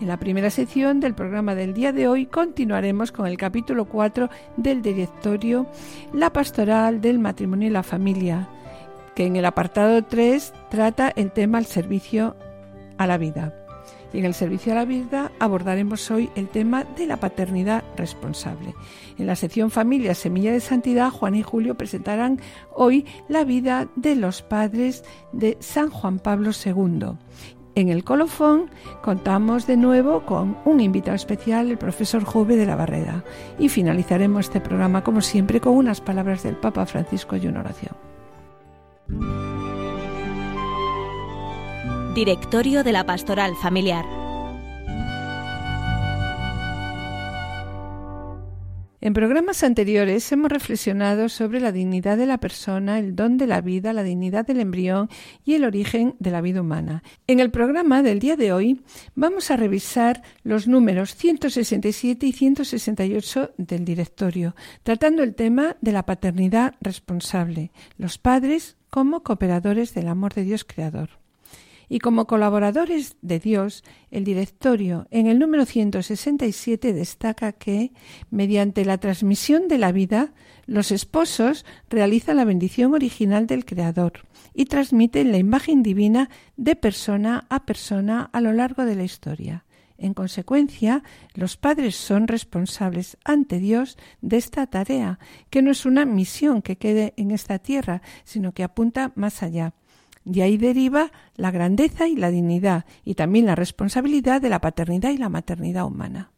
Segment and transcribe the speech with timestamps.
[0.00, 4.28] En la primera sección del programa del día de hoy continuaremos con el capítulo 4
[4.56, 5.66] del directorio
[6.12, 8.48] La pastoral del matrimonio y la familia,
[9.14, 12.34] que en el apartado 3 trata el tema al servicio
[12.98, 13.54] a la vida.
[14.12, 18.74] Y en el servicio a la vida abordaremos hoy el tema de la paternidad responsable.
[19.18, 22.40] En la sección Familia Semilla de Santidad, Juan y Julio presentarán
[22.72, 27.16] hoy la vida de los padres de San Juan Pablo II.
[27.76, 28.70] En el colofón
[29.02, 33.24] contamos de nuevo con un invitado especial, el profesor Jove de la Barrera.
[33.58, 37.96] Y finalizaremos este programa, como siempre, con unas palabras del Papa Francisco y una oración.
[42.14, 44.23] Directorio de la Pastoral Familiar.
[49.04, 53.60] En programas anteriores hemos reflexionado sobre la dignidad de la persona, el don de la
[53.60, 55.10] vida, la dignidad del embrión
[55.44, 57.02] y el origen de la vida humana.
[57.26, 58.80] En el programa del día de hoy
[59.14, 66.06] vamos a revisar los números 167 y 168 del directorio, tratando el tema de la
[66.06, 71.23] paternidad responsable, los padres como cooperadores del amor de Dios creador.
[71.88, 77.92] Y como colaboradores de Dios, el directorio en el número 167 destaca que,
[78.30, 80.32] mediante la transmisión de la vida,
[80.66, 87.46] los esposos realizan la bendición original del Creador y transmiten la imagen divina de persona
[87.50, 89.64] a persona a lo largo de la historia.
[89.96, 91.02] En consecuencia,
[91.34, 95.18] los padres son responsables ante Dios de esta tarea,
[95.50, 99.74] que no es una misión que quede en esta tierra, sino que apunta más allá.
[100.24, 105.10] De ahí deriva la grandeza y la dignidad y también la responsabilidad de la paternidad
[105.10, 106.32] y la maternidad humana.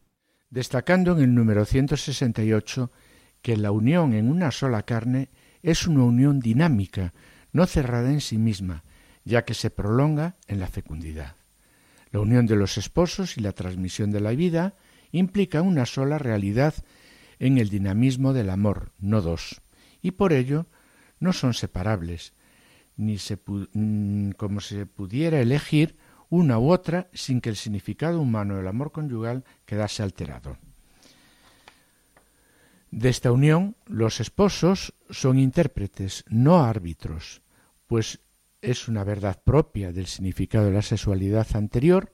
[0.49, 2.91] Destacando en el número 168
[3.41, 5.29] que la unión en una sola carne
[5.61, 7.13] es una unión dinámica,
[7.51, 8.83] no cerrada en sí misma,
[9.23, 11.35] ya que se prolonga en la fecundidad.
[12.11, 14.75] La unión de los esposos y la transmisión de la vida
[15.11, 16.73] implica una sola realidad
[17.39, 19.61] en el dinamismo del amor, no dos,
[20.01, 20.65] y por ello
[21.19, 22.33] no son separables,
[22.97, 25.95] ni se mm, como se pudiera elegir
[26.29, 30.57] una u otra sin que el significado humano del amor conyugal quedase alterado.
[32.91, 37.41] De esta unión, los esposos son intérpretes, no árbitros,
[37.85, 38.19] pues
[38.61, 42.13] es una verdad propia del significado de la sexualidad anterior,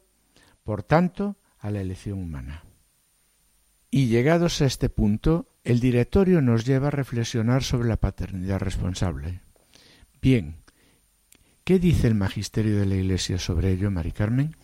[0.63, 2.63] por tanto, a la elección humana.
[3.89, 9.41] Y llegados a este punto, el directorio nos lleva a reflexionar sobre la paternidad responsable.
[10.21, 10.62] Bien,
[11.63, 14.57] ¿Qué dice el magisterio de la Iglesia sobre ello, Mari Carmen?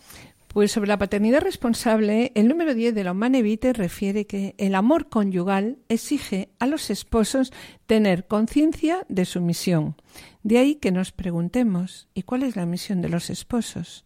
[0.50, 5.08] Pues sobre la paternidad responsable, el número 10 de la Humane refiere que el amor
[5.08, 7.54] conyugal exige a los esposos
[7.86, 9.96] tener conciencia de su misión.
[10.44, 14.04] De ahí que nos preguntemos, ¿y cuál es la misión de los esposos?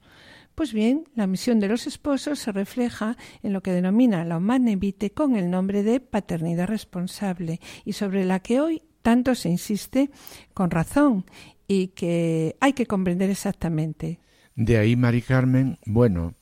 [0.54, 4.76] Pues bien, la misión de los esposos se refleja en lo que denomina la Humane
[4.76, 10.10] Vitae con el nombre de paternidad responsable y sobre la que hoy tanto se insiste
[10.54, 11.26] con razón
[11.68, 14.20] y que hay que comprender exactamente.
[14.56, 16.36] De ahí, Mari Carmen, bueno,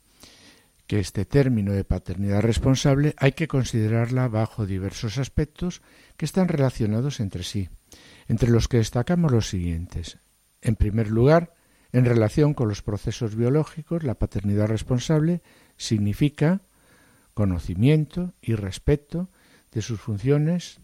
[0.88, 5.82] que este término de paternidad responsable hay que considerarla bajo diversos aspectos
[6.18, 7.70] que están relacionados entre sí,
[8.28, 10.18] entre los que destacamos los siguientes.
[10.62, 11.54] En primer lugar,
[11.94, 15.42] en relación con los procesos biológicos, la paternidad responsable
[15.78, 16.62] significa
[17.34, 19.30] conocimiento y respeto
[19.72, 20.80] de sus funciones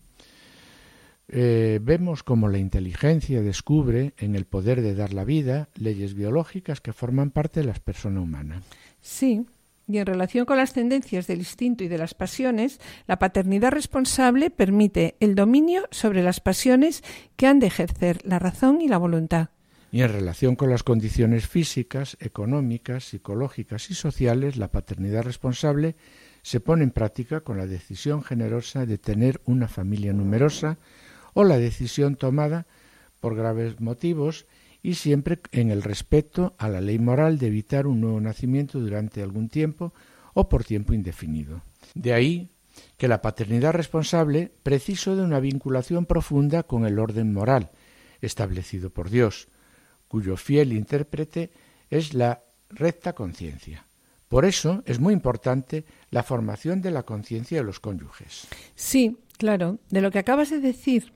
[1.29, 6.81] eh, vemos cómo la inteligencia descubre en el poder de dar la vida leyes biológicas
[6.81, 8.62] que forman parte de la persona humana.
[9.01, 9.45] Sí,
[9.88, 14.50] y en relación con las tendencias del instinto y de las pasiones, la paternidad responsable
[14.50, 17.03] permite el dominio sobre las pasiones
[17.35, 19.50] que han de ejercer la razón y la voluntad.
[19.91, 25.95] Y en relación con las condiciones físicas, económicas, psicológicas y sociales, la paternidad responsable
[26.41, 30.77] se pone en práctica con la decisión generosa de tener una familia numerosa,
[31.38, 32.66] o la decisión tomada
[33.19, 34.48] por graves motivos
[34.81, 39.22] y siempre en el respeto a la ley moral de evitar un nuevo nacimiento durante
[39.22, 39.94] algún tiempo
[40.34, 41.62] o por tiempo indefinido.
[41.94, 42.50] De ahí
[42.98, 47.69] que la paternidad responsable preciso de una vinculación profunda con el orden moral
[48.19, 49.48] establecido por Dios,
[50.07, 51.51] cuyo fiel intérprete
[51.92, 52.42] es la
[52.72, 53.86] recta conciencia.
[54.28, 58.48] Por eso es muy importante la formación de la conciencia de los cónyuges.
[58.74, 61.13] Sí, claro, de lo que acabas de decir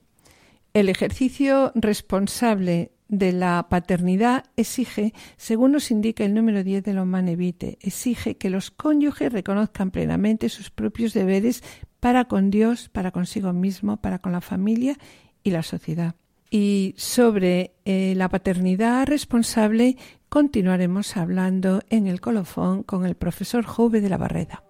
[0.74, 7.02] El ejercicio responsable de la paternidad exige, según nos indica el número 10 de la
[7.02, 11.62] Humanevite, exige que los cónyuges reconozcan plenamente sus propios deberes
[12.00, 14.96] para con Dios, para consigo mismo, para con la familia
[15.42, 16.14] y la sociedad.
[16.50, 19.98] Y sobre eh, la paternidad responsable
[20.30, 24.64] continuaremos hablando en el colofón con el profesor Jove de la Barreda.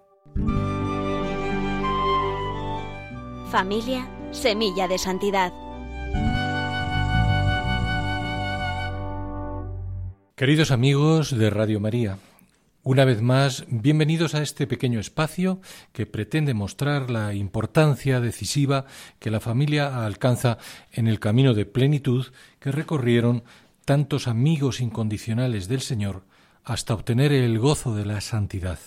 [3.49, 5.53] Familia, semilla de santidad.
[10.35, 12.17] Queridos amigos de Radio María,
[12.81, 18.85] una vez más, bienvenidos a este pequeño espacio que pretende mostrar la importancia decisiva
[19.19, 20.57] que la familia alcanza
[20.91, 22.25] en el camino de plenitud
[22.59, 23.43] que recorrieron
[23.85, 26.25] tantos amigos incondicionales del Señor
[26.63, 28.79] hasta obtener el gozo de la santidad.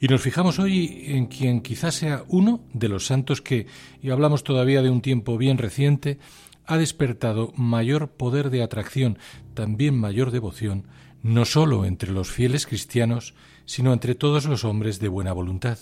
[0.00, 3.68] Y nos fijamos hoy en quien quizás sea uno de los santos que,
[4.02, 6.18] y hablamos todavía de un tiempo bien reciente,
[6.66, 9.18] ha despertado mayor poder de atracción,
[9.54, 10.86] también mayor devoción,
[11.22, 15.78] no sólo entre los fieles cristianos, sino entre todos los hombres de buena voluntad.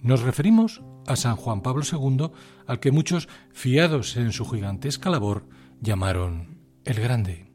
[0.00, 2.30] Nos referimos a San Juan Pablo II,
[2.66, 5.44] al que muchos, fiados en su gigantesca labor,
[5.80, 7.47] llamaron el Grande.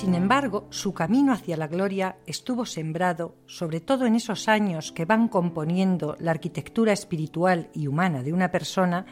[0.00, 5.04] Sin embargo su camino hacia la gloria estuvo sembrado, sobre todo en esos años que
[5.04, 9.04] van componiendo la arquitectura espiritual y humana de una persona,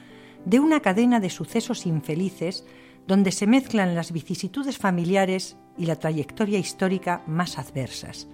[0.46, 2.64] de una cadena de sucesos infelices
[3.06, 8.26] donde se mezclan las vicisitudes familiares y la trayectoria histórica más adversas.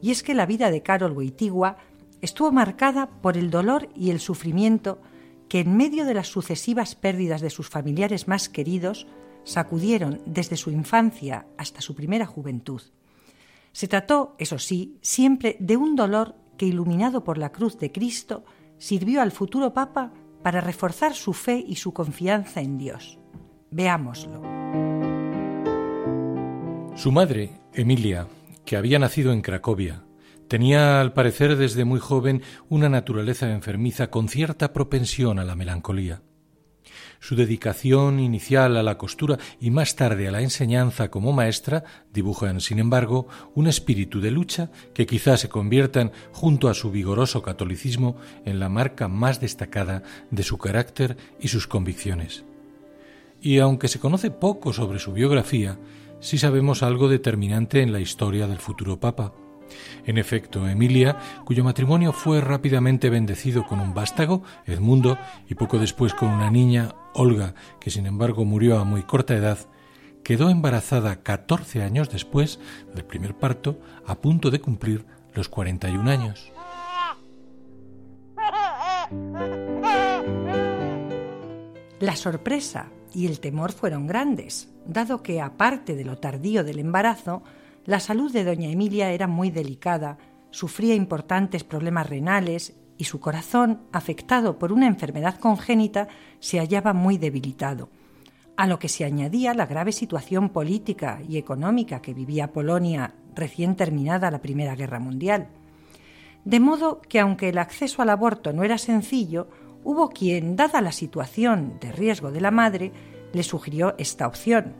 [0.00, 1.76] Y es que la vida de Carol Wojtyła
[2.22, 5.02] estuvo marcada por el dolor y el sufrimiento
[5.50, 9.06] que en medio de las sucesivas pérdidas de sus familiares más queridos
[9.44, 12.82] sacudieron desde su infancia hasta su primera juventud.
[13.72, 18.44] Se trató, eso sí, siempre de un dolor que, iluminado por la cruz de Cristo,
[18.78, 20.12] sirvió al futuro Papa
[20.42, 23.18] para reforzar su fe y su confianza en Dios.
[23.70, 24.42] Veámoslo.
[26.94, 28.26] Su madre, Emilia,
[28.66, 30.04] que había nacido en Cracovia,
[30.48, 36.22] tenía al parecer desde muy joven una naturaleza enfermiza con cierta propensión a la melancolía.
[37.22, 42.60] Su dedicación inicial a la costura y más tarde a la enseñanza como maestra dibujan,
[42.60, 48.16] sin embargo, un espíritu de lucha que quizás se conviertan, junto a su vigoroso catolicismo,
[48.44, 50.02] en la marca más destacada
[50.32, 52.44] de su carácter y sus convicciones.
[53.40, 55.78] Y aunque se conoce poco sobre su biografía,
[56.18, 59.32] sí sabemos algo determinante en la historia del futuro Papa.
[60.06, 66.14] En efecto, Emilia, cuyo matrimonio fue rápidamente bendecido con un vástago, Edmundo, y poco después
[66.14, 69.58] con una niña, Olga, que sin embargo murió a muy corta edad,
[70.22, 72.58] quedó embarazada 14 años después
[72.94, 75.04] del primer parto, a punto de cumplir
[75.34, 76.52] los 41 años.
[82.00, 87.42] La sorpresa y el temor fueron grandes, dado que, aparte de lo tardío del embarazo,
[87.84, 90.18] la salud de doña Emilia era muy delicada,
[90.50, 96.08] sufría importantes problemas renales y su corazón, afectado por una enfermedad congénita,
[96.38, 97.88] se hallaba muy debilitado,
[98.56, 103.74] a lo que se añadía la grave situación política y económica que vivía Polonia recién
[103.74, 105.48] terminada la Primera Guerra Mundial.
[106.44, 109.48] De modo que aunque el acceso al aborto no era sencillo,
[109.82, 112.92] hubo quien, dada la situación de riesgo de la madre,
[113.32, 114.74] le sugirió esta opción,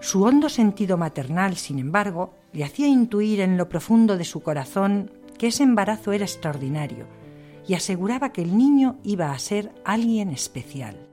[0.00, 5.12] su hondo sentido maternal, sin embargo, le hacía intuir en lo profundo de su corazón
[5.38, 7.06] que ese embarazo era extraordinario
[7.68, 11.06] y aseguraba que el niño iba a ser alguien especial.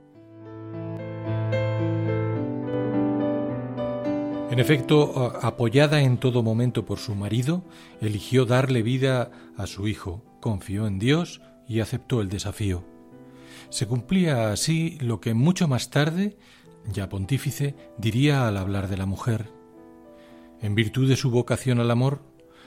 [4.50, 7.62] En efecto, apoyada en todo momento por su marido,
[8.00, 12.82] eligió darle vida a su hijo, confió en Dios y aceptó el desafío.
[13.68, 16.38] Se cumplía así lo que mucho más tarde
[16.86, 19.50] ya pontífice, diría al hablar de la mujer.
[20.60, 22.22] En virtud de su vocación al amor,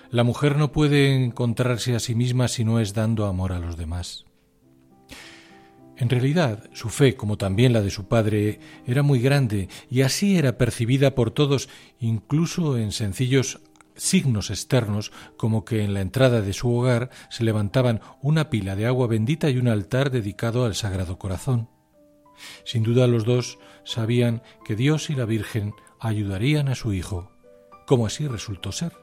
[0.09, 3.77] la mujer no puede encontrarse a sí misma si no es dando amor a los
[3.77, 4.25] demás.
[5.97, 10.35] En realidad, su fe, como también la de su padre, era muy grande y así
[10.35, 13.61] era percibida por todos, incluso en sencillos
[13.95, 18.87] signos externos, como que en la entrada de su hogar se levantaban una pila de
[18.87, 21.69] agua bendita y un altar dedicado al Sagrado Corazón.
[22.65, 27.31] Sin duda los dos sabían que Dios y la Virgen ayudarían a su hijo,
[27.85, 28.93] como así resultó ser.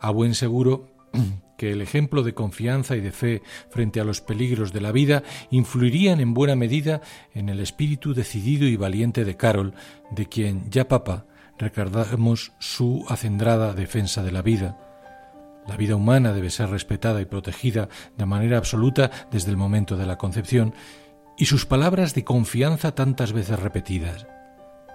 [0.00, 0.88] A buen seguro
[1.58, 5.22] que el ejemplo de confianza y de fe frente a los peligros de la vida
[5.50, 7.02] influirían en buena medida
[7.34, 9.74] en el espíritu decidido y valiente de Carol,
[10.10, 11.26] de quien ya papa
[11.58, 14.78] recordamos su acendrada defensa de la vida.
[15.68, 20.06] La vida humana debe ser respetada y protegida de manera absoluta desde el momento de
[20.06, 20.74] la concepción,
[21.40, 24.26] y sus palabras de confianza tantas veces repetidas.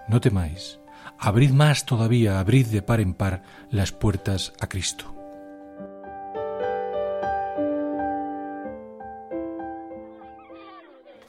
[0.08, 0.80] No temáis,
[1.18, 5.12] abrid más todavía, abrid de par en par las puertas a Cristo.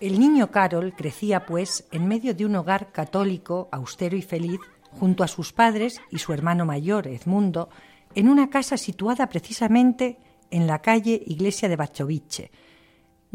[0.01, 4.61] El niño Carol crecía, pues, en medio de un hogar católico, austero y feliz,
[5.01, 7.71] junto a sus padres y su hermano mayor, Edmundo,
[8.15, 10.19] en una casa situada precisamente
[10.51, 12.51] en la calle Iglesia de Bachoviche.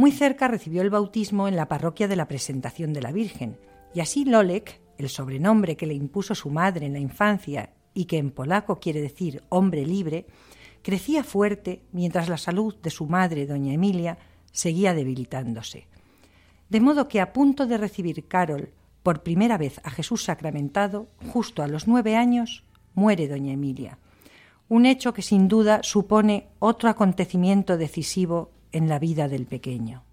[0.01, 3.59] Muy cerca recibió el bautismo en la parroquia de la Presentación de la Virgen,
[3.93, 8.17] y así Lolek, el sobrenombre que le impuso su madre en la infancia y que
[8.17, 10.25] en polaco quiere decir hombre libre,
[10.81, 14.17] crecía fuerte mientras la salud de su madre, doña Emilia,
[14.51, 15.85] seguía debilitándose.
[16.67, 18.71] De modo que a punto de recibir Carol
[19.03, 22.63] por primera vez a Jesús sacramentado, justo a los nueve años,
[22.95, 23.99] muere doña Emilia.
[24.67, 30.03] Un hecho que sin duda supone otro acontecimiento decisivo en la vida del pequeño.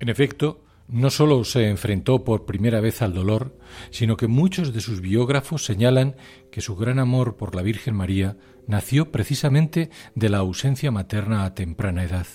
[0.00, 3.56] En efecto, no solo se enfrentó por primera vez al dolor,
[3.90, 6.16] sino que muchos de sus biógrafos señalan
[6.50, 8.36] que su gran amor por la Virgen María
[8.66, 12.26] nació precisamente de la ausencia materna a temprana edad.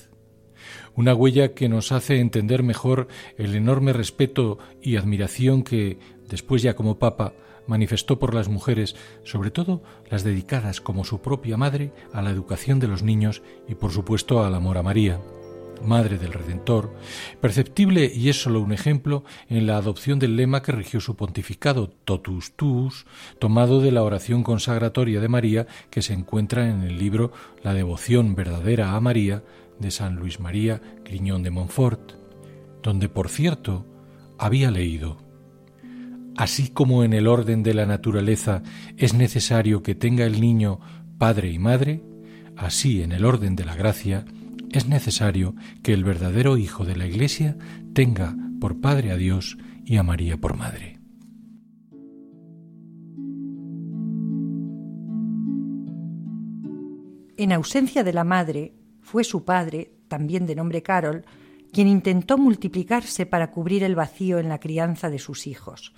[0.96, 6.76] Una huella que nos hace entender mejor el enorme respeto y admiración que, después ya
[6.76, 7.34] como papa,
[7.68, 12.80] manifestó por las mujeres, sobre todo las dedicadas como su propia madre a la educación
[12.80, 15.20] de los niños y por supuesto al amor a María.
[15.84, 16.94] Madre del Redentor,
[17.40, 21.90] perceptible, y es solo un ejemplo, en la adopción del lema que rigió su pontificado,
[21.90, 23.06] totus tuus,
[23.40, 27.32] tomado de la oración consagratoria de María que se encuentra en el libro
[27.64, 29.44] La devoción verdadera a María
[29.80, 32.14] de San Luis María Griñón de Montfort,
[32.82, 33.86] donde, por cierto,
[34.40, 35.27] había leído
[36.38, 38.62] Así como en el orden de la naturaleza
[38.96, 40.80] es necesario que tenga el niño
[41.18, 42.04] padre y madre,
[42.56, 44.24] así en el orden de la gracia
[44.72, 47.58] es necesario que el verdadero Hijo de la Iglesia
[47.94, 51.00] tenga por Padre a Dios y a María por Madre.
[57.38, 61.24] En ausencia de la madre, fue su padre, también de nombre Carol,
[61.72, 65.94] quien intentó multiplicarse para cubrir el vacío en la crianza de sus hijos,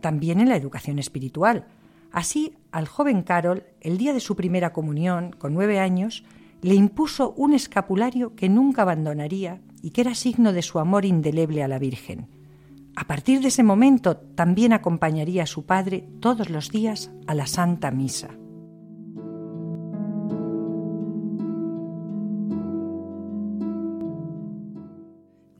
[0.00, 1.66] también en la educación espiritual.
[2.12, 6.24] Así, al joven Carol, el día de su primera comunión, con nueve años,
[6.62, 11.62] le impuso un escapulario que nunca abandonaría y que era signo de su amor indeleble
[11.62, 12.28] a la Virgen.
[12.96, 17.46] A partir de ese momento también acompañaría a su padre todos los días a la
[17.46, 18.39] Santa Misa.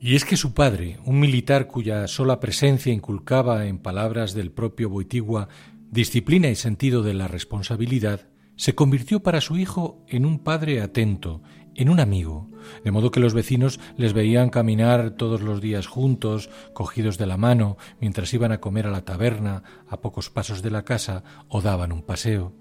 [0.03, 4.89] Y es que su padre, un militar cuya sola presencia inculcaba, en palabras del propio
[4.89, 5.47] Boitigua,
[5.91, 11.43] disciplina y sentido de la responsabilidad, se convirtió para su hijo en un padre atento,
[11.75, 12.49] en un amigo,
[12.83, 17.37] de modo que los vecinos les veían caminar todos los días juntos, cogidos de la
[17.37, 21.61] mano, mientras iban a comer a la taberna, a pocos pasos de la casa, o
[21.61, 22.60] daban un paseo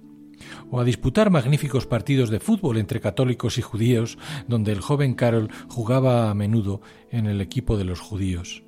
[0.70, 4.18] o a disputar magníficos partidos de fútbol entre católicos y judíos,
[4.48, 6.80] donde el joven Carol jugaba a menudo
[7.10, 8.62] en el equipo de los judíos.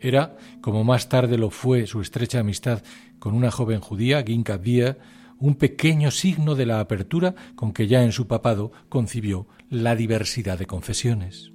[0.00, 2.82] Era, como más tarde lo fue su estrecha amistad
[3.18, 4.98] con una joven judía, Ginka Bia,
[5.38, 10.58] un pequeño signo de la apertura con que ya en su papado concibió la diversidad
[10.58, 11.52] de confesiones.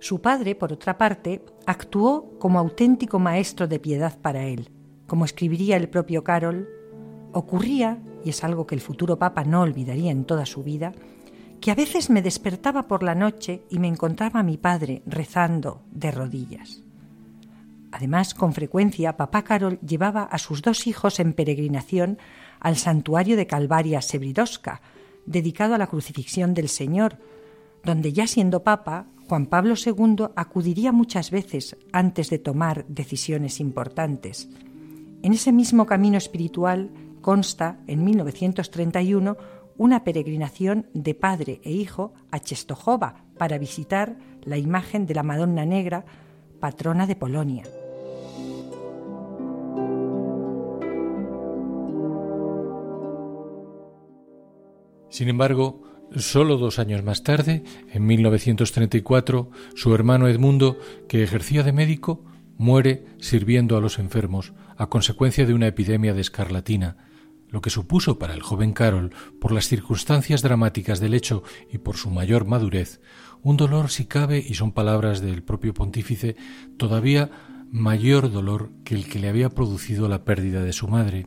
[0.00, 4.70] Su padre, por otra parte, actuó como auténtico maestro de piedad para él.
[5.06, 6.68] Como escribiría el propio Carol,
[7.32, 10.92] ocurría, y es algo que el futuro Papa no olvidaría en toda su vida,
[11.60, 15.82] que a veces me despertaba por la noche y me encontraba a mi padre rezando
[15.90, 16.82] de rodillas.
[17.92, 22.18] Además, con frecuencia, papá Carol llevaba a sus dos hijos en peregrinación
[22.58, 24.80] al santuario de Calvaria Sebridosca,
[25.26, 27.18] dedicado a la crucifixión del Señor,
[27.84, 34.48] donde ya siendo papa, Juan Pablo II acudiría muchas veces antes de tomar decisiones importantes.
[35.22, 39.36] En ese mismo camino espiritual consta, en 1931,
[39.76, 45.64] una peregrinación de padre e hijo a Czestochowa para visitar la imagen de la Madonna
[45.64, 46.04] Negra,
[46.58, 47.62] patrona de Polonia.
[55.08, 55.82] Sin embargo,
[56.16, 57.62] solo dos años más tarde,
[57.92, 62.24] en 1934, su hermano Edmundo, que ejercía de médico,
[62.56, 66.96] muere sirviendo a los enfermos a consecuencia de una epidemia de escarlatina,
[67.48, 71.96] lo que supuso para el joven Carol, por las circunstancias dramáticas del hecho y por
[71.96, 73.00] su mayor madurez,
[73.42, 76.36] un dolor si cabe, y son palabras del propio pontífice,
[76.76, 77.30] todavía
[77.70, 81.26] mayor dolor que el que le había producido la pérdida de su madre.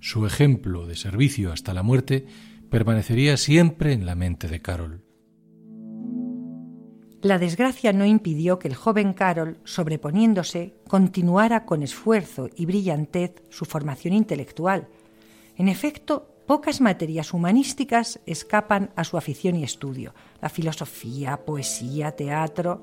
[0.00, 2.26] Su ejemplo de servicio hasta la muerte
[2.70, 5.04] permanecería siempre en la mente de Carol.
[7.24, 13.64] La desgracia no impidió que el joven Carol, sobreponiéndose, continuara con esfuerzo y brillantez su
[13.64, 14.88] formación intelectual.
[15.56, 22.82] En efecto, pocas materias humanísticas escapan a su afición y estudio, la filosofía, poesía, teatro,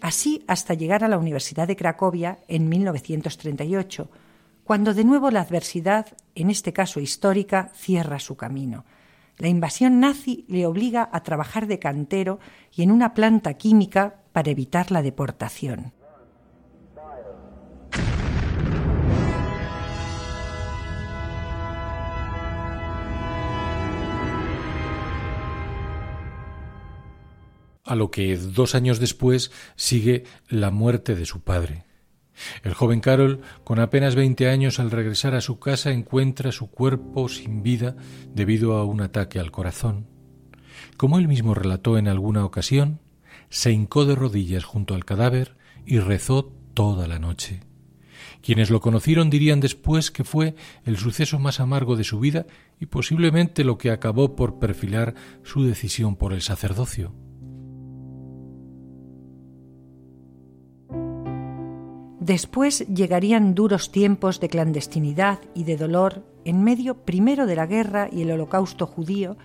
[0.00, 4.08] así hasta llegar a la Universidad de Cracovia en 1938,
[4.62, 6.06] cuando de nuevo la adversidad,
[6.36, 8.84] en este caso histórica, cierra su camino.
[9.40, 12.40] La invasión nazi le obliga a trabajar de cantero
[12.76, 15.94] y en una planta química para evitar la deportación.
[27.82, 31.89] a lo que dos años después sigue la muerte de su padre.
[32.62, 37.28] El joven Carol, con apenas veinte años, al regresar a su casa encuentra su cuerpo
[37.28, 37.96] sin vida
[38.34, 40.06] debido a un ataque al corazón.
[40.96, 43.00] Como él mismo relató en alguna ocasión,
[43.48, 45.56] se hincó de rodillas junto al cadáver
[45.86, 47.60] y rezó toda la noche.
[48.42, 50.54] Quienes lo conocieron dirían después que fue
[50.84, 52.46] el suceso más amargo de su vida
[52.78, 57.12] y posiblemente lo que acabó por perfilar su decisión por el sacerdocio.
[62.30, 68.08] Después llegarían duros tiempos de clandestinidad y de dolor en medio primero de la guerra
[68.08, 69.36] y el holocausto judío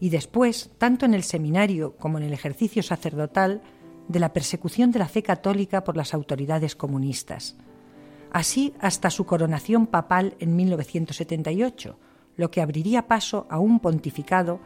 [0.00, 3.60] y después, tanto en el seminario como en el ejercicio sacerdotal,
[4.08, 7.58] de la persecución de la fe católica por las autoridades comunistas.
[8.32, 11.98] Así hasta su coronación papal en 1978,
[12.38, 14.60] lo que abriría paso a un pontificado,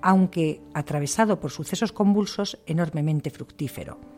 [0.00, 4.14] aunque atravesado por sucesos convulsos, enormemente fructífero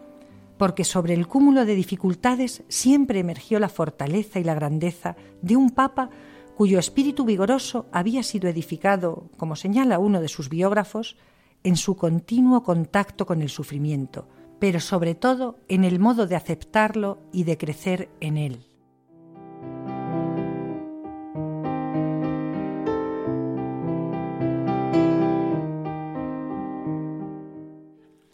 [0.59, 5.71] porque sobre el cúmulo de dificultades siempre emergió la fortaleza y la grandeza de un
[5.71, 6.11] papa
[6.57, 11.16] cuyo espíritu vigoroso había sido edificado, como señala uno de sus biógrafos,
[11.62, 17.23] en su continuo contacto con el sufrimiento, pero sobre todo en el modo de aceptarlo
[17.33, 18.66] y de crecer en él.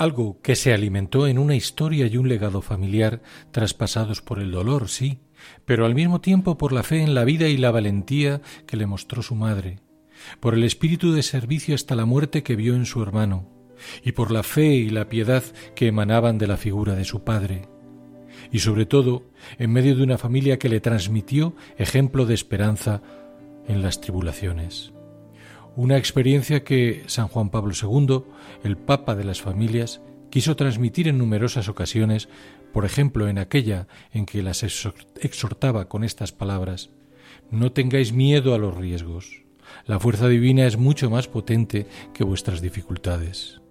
[0.04, 4.90] Algo que se alimentó en una historia y un legado familiar traspasados por el dolor,
[4.90, 5.20] sí,
[5.64, 8.84] pero al mismo tiempo por la fe en la vida y la valentía que le
[8.84, 9.78] mostró su madre,
[10.40, 13.48] por el espíritu de servicio hasta la muerte que vio en su hermano,
[14.04, 15.42] y por la fe y la piedad
[15.74, 17.66] que emanaban de la figura de su padre,
[18.52, 23.00] y sobre todo en medio de una familia que le transmitió ejemplo de esperanza
[23.66, 24.93] en las tribulaciones.
[25.76, 28.22] Una experiencia que San Juan Pablo II,
[28.62, 32.28] el Papa de las Familias, quiso transmitir en numerosas ocasiones,
[32.72, 36.90] por ejemplo en aquella en que las exhortaba con estas palabras
[37.50, 39.42] No tengáis miedo a los riesgos.
[39.86, 43.63] La fuerza divina es mucho más potente que vuestras dificultades.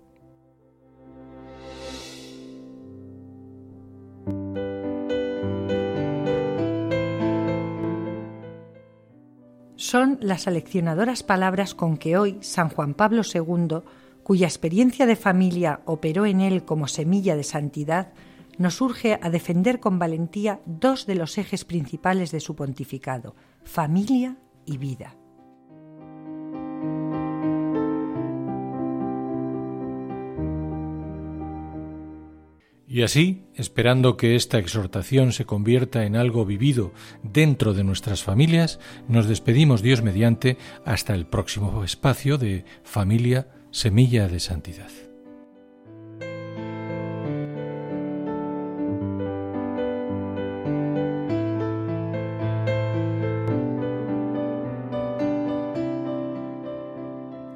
[9.84, 13.80] Son las aleccionadoras palabras con que hoy San Juan Pablo II,
[14.24, 18.14] cuya experiencia de familia operó en él como semilla de santidad,
[18.58, 24.38] nos urge a defender con valentía dos de los ejes principales de su pontificado, familia
[24.66, 25.18] y vida.
[32.94, 38.80] Y así, esperando que esta exhortación se convierta en algo vivido dentro de nuestras familias,
[39.08, 44.92] nos despedimos Dios mediante hasta el próximo espacio de Familia Semilla de Santidad.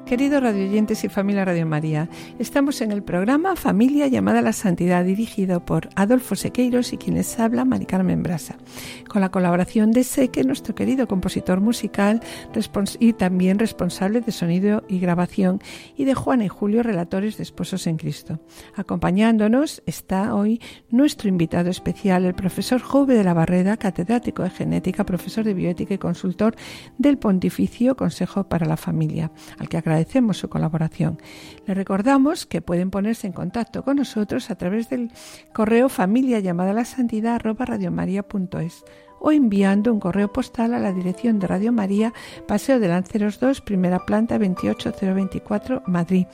[0.08, 5.04] Queridos radioyentes y familia Radio María, estamos en el programa Familia llamada a la Santidad,
[5.04, 8.56] dirigido por Adolfo Sequeiros y quienes habla Mari Carmen Brasa,
[9.06, 12.22] con la colaboración de Seque, nuestro querido compositor musical
[13.00, 15.60] y también responsable de sonido y grabación,
[15.94, 18.40] y de Juan y Julio, relatores de Esposos en Cristo.
[18.76, 25.04] Acompañándonos está hoy nuestro invitado especial, el profesor Jove de la Barreda, catedrático de genética,
[25.04, 26.56] profesor de bioética y consultor
[26.96, 31.18] del Pontificio Consejo para la Familia, al que agradecemos agradecemos su colaboración.
[31.66, 35.10] Le recordamos que pueden ponerse en contacto con nosotros a través del
[35.52, 37.66] correo familia llamada la santidad arroba
[39.20, 42.12] o enviando un correo postal a la dirección de Radio María,
[42.46, 46.26] Paseo de Lanceros 2, primera planta 28024, Madrid,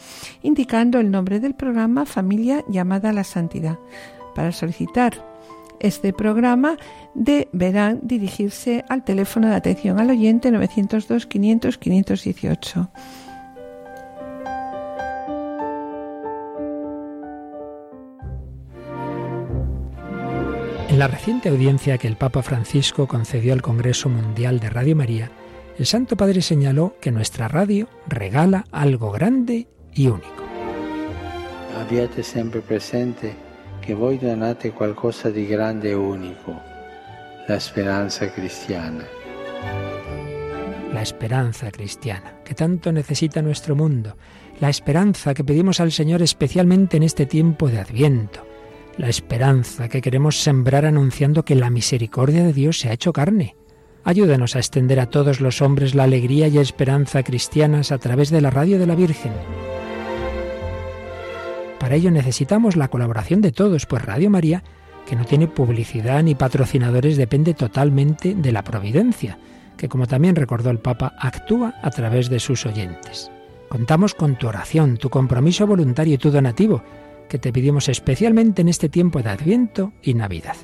[0.43, 3.79] indicando el nombre del programa Familia llamada a la Santidad.
[4.35, 5.25] Para solicitar
[5.81, 6.77] este programa
[7.15, 12.91] deberán dirigirse al teléfono de atención al oyente 902 500 518.
[20.89, 25.31] En la reciente audiencia que el Papa Francisco concedió al Congreso Mundial de Radio María,
[25.79, 30.45] el Santo Padre señaló que nuestra radio regala algo grande y único.
[31.81, 33.35] Abbiate siempre presente
[33.81, 36.55] que voi donate qualcosa di grande e unico,
[37.49, 39.05] la esperanza cristiana.
[40.93, 44.17] La esperanza cristiana, que tanto necesita nuestro mundo,
[44.61, 48.54] la esperanza que pedimos al Señor especialmente en este tiempo de Adviento
[48.99, 53.57] la esperanza que queremos sembrar anunciando que la misericordia de Dios se ha hecho carne.
[54.05, 58.41] Ayúdenos a extender a todos los hombres la alegría y esperanza cristianas a través de
[58.41, 59.33] la radio de la Virgen.
[61.81, 64.63] Para ello necesitamos la colaboración de todos, pues Radio María,
[65.07, 69.39] que no tiene publicidad ni patrocinadores, depende totalmente de la providencia,
[69.77, 73.31] que como también recordó el Papa, actúa a través de sus oyentes.
[73.69, 76.83] Contamos con tu oración, tu compromiso voluntario y tu donativo
[77.39, 80.57] te pedimos especialmente en este tiempo de Adviento y Navidad.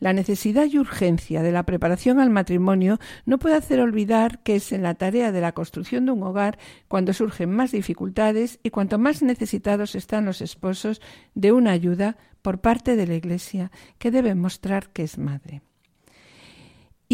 [0.00, 4.72] la necesidad y urgencia de la preparación al matrimonio no puede hacer olvidar que es
[4.72, 6.56] en la tarea de la construcción de un hogar
[6.88, 11.02] cuando surgen más dificultades y cuanto más necesitados están los esposos
[11.34, 15.60] de una ayuda por parte de la Iglesia que debe mostrar que es madre.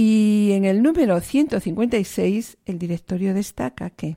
[0.03, 4.17] Y en el número 156, el directorio destaca que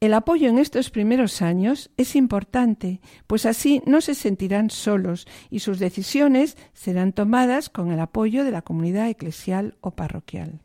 [0.00, 5.58] el apoyo en estos primeros años es importante, pues así no se sentirán solos y
[5.58, 10.60] sus decisiones serán tomadas con el apoyo de la comunidad eclesial o parroquial.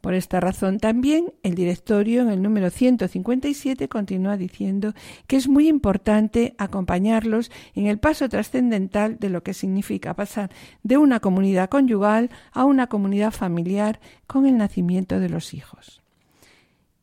[0.00, 4.94] Por esta razón también el directorio en el número 157 continúa diciendo
[5.26, 10.50] que es muy importante acompañarlos en el paso trascendental de lo que significa pasar
[10.84, 16.00] de una comunidad conyugal a una comunidad familiar con el nacimiento de los hijos.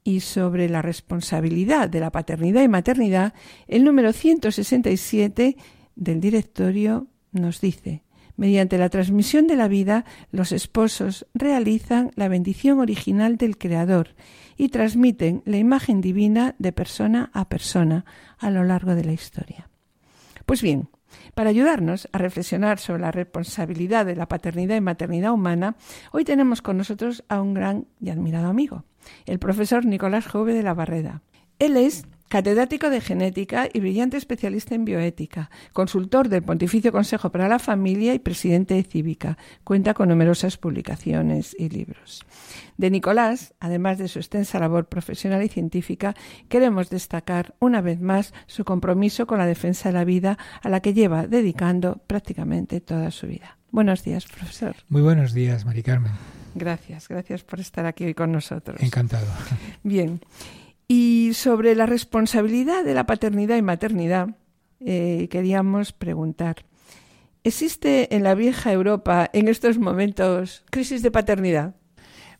[0.06, 3.34] Y sobre la responsabilidad de la paternidad y maternidad,
[3.68, 5.58] el número 167
[5.96, 8.05] del directorio nos dice
[8.38, 14.10] Mediante la transmisión de la vida, los esposos realizan la bendición original del Creador
[14.58, 18.06] y transmiten la imagen divina de persona a persona
[18.38, 19.70] a lo largo de la historia.
[20.46, 20.90] Pues bien,
[21.34, 25.76] para ayudarnos a reflexionar sobre la responsabilidad de la paternidad y maternidad humana,
[26.12, 28.84] hoy tenemos con nosotros a un gran y admirado amigo,
[29.26, 31.22] el profesor Nicolás Jove de la Barreda.
[31.60, 37.48] Él es catedrático de genética y brillante especialista en bioética, consultor del Pontificio Consejo para
[37.48, 39.38] la Familia y presidente de Cívica.
[39.64, 42.26] Cuenta con numerosas publicaciones y libros.
[42.78, 46.16] De Nicolás, además de su extensa labor profesional y científica,
[46.50, 50.82] queremos destacar una vez más su compromiso con la defensa de la vida a la
[50.82, 53.58] que lleva dedicando prácticamente toda su vida.
[53.72, 54.76] Buenos días, profesor.
[54.90, 56.12] Muy buenos días, Mari Carmen.
[56.56, 58.82] Gracias, gracias por estar aquí hoy con nosotros.
[58.82, 59.28] Encantado.
[59.84, 60.22] Bien.
[60.88, 64.38] Y sobre la responsabilidad de la paternidad y maternidad,
[64.80, 66.66] eh, queríamos preguntar,
[67.44, 71.76] ¿existe en la vieja Europa en estos momentos crisis de paternidad?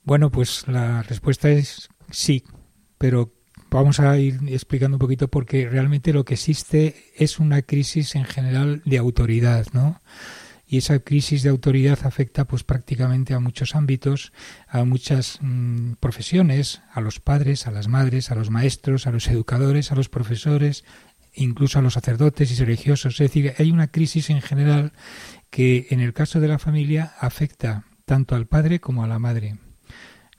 [0.04, 2.44] Bueno, pues la respuesta es sí,
[3.00, 3.34] pero
[3.72, 8.26] vamos a ir explicando un poquito porque realmente lo que existe es una crisis en
[8.26, 10.00] general de autoridad, ¿no?
[10.76, 14.34] Y esa crisis de autoridad afecta pues prácticamente a muchos ámbitos,
[14.68, 19.30] a muchas mm, profesiones, a los padres, a las madres, a los maestros, a los
[19.30, 20.84] educadores, a los profesores,
[21.34, 23.14] incluso a los sacerdotes y religiosos.
[23.14, 24.92] Es decir, hay una crisis en general
[25.50, 29.56] que en el caso de la familia afecta tanto al padre como a la madre.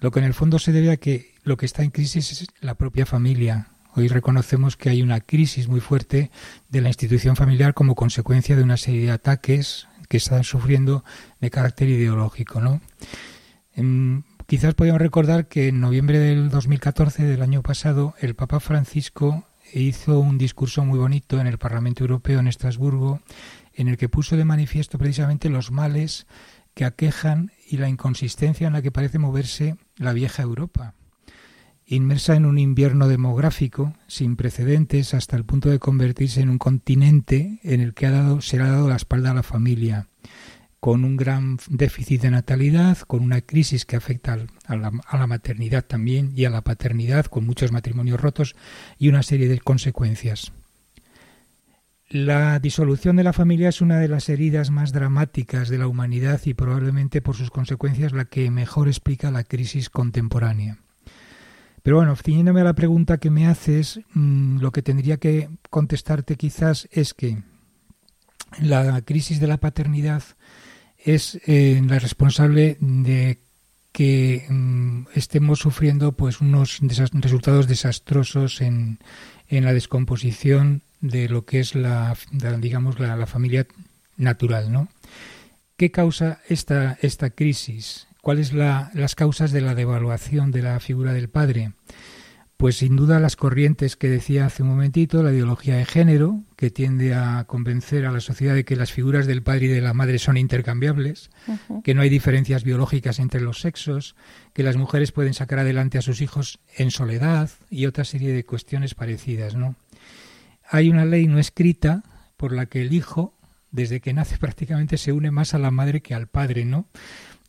[0.01, 2.49] Lo que en el fondo se debe a que lo que está en crisis es
[2.61, 6.31] la propia familia, Hoy reconocemos que hay una crisis muy fuerte
[6.68, 11.05] de la institución familiar como consecuencia de una serie de ataques que están sufriendo
[11.40, 12.61] de carácter ideológico.
[12.61, 12.81] ¿no?
[13.75, 19.47] Em, quizás podemos recordar que en noviembre del 2014, del año pasado, el Papa Francisco
[19.73, 23.21] hizo un discurso muy bonito en el Parlamento Europeo en Estrasburgo,
[23.75, 26.27] en el que puso de manifiesto precisamente los males
[26.75, 30.95] que aquejan y la inconsistencia en la que parece moverse la vieja Europa
[31.87, 37.61] inmersa en un invierno demográfico sin precedentes hasta el punto de convertirse en un continente
[37.62, 38.07] en el que
[38.40, 40.09] se le ha dado la espalda a la familia,
[40.81, 45.27] con un gran déficit de natalidad, con una crisis que afecta a la, a la
[45.27, 48.57] maternidad también y a la paternidad, con muchos matrimonios rotos
[48.99, 50.53] y una serie de consecuencias.
[52.09, 56.40] La disolución de la familia es una de las heridas más dramáticas de la humanidad
[56.44, 60.79] y probablemente por sus consecuencias la que mejor explica la crisis contemporánea.
[61.87, 66.35] Pero bueno, ciñéndome a la pregunta que me haces, mm, lo que tendría que contestarte
[66.35, 67.44] quizás es que
[68.61, 70.25] la crisis de la paternidad
[70.99, 73.38] es eh, la responsable de
[73.92, 76.81] que mm, estemos sufriendo pues unos
[77.12, 78.99] resultados desastrosos en,
[79.46, 82.16] en, la descomposición de lo que es la,
[82.59, 83.64] digamos la, familia
[84.16, 84.88] natural, ¿no?
[85.77, 88.09] ¿Qué causa esta, esta crisis?
[88.27, 91.75] ¿Cuáles son las causas de la devaluación de la figura del padre?
[92.57, 96.73] Pues sin duda las corrientes que decía hace un momentito, la ideología de género, que
[96.73, 99.95] tiende a convencer a la sociedad de que las figuras del padre y de la
[99.95, 101.31] madre son intercambiables,
[101.85, 104.17] que no hay diferencias biológicas entre los sexos,
[104.53, 108.45] que las mujeres pueden sacar adelante a sus hijos en soledad y otra serie de
[108.45, 109.77] cuestiones parecidas, ¿no?
[110.69, 112.03] Hay una ley no escrita
[112.37, 113.39] por la que el hijo,
[113.71, 116.89] desde que nace prácticamente, se une más a la madre que al padre, ¿no?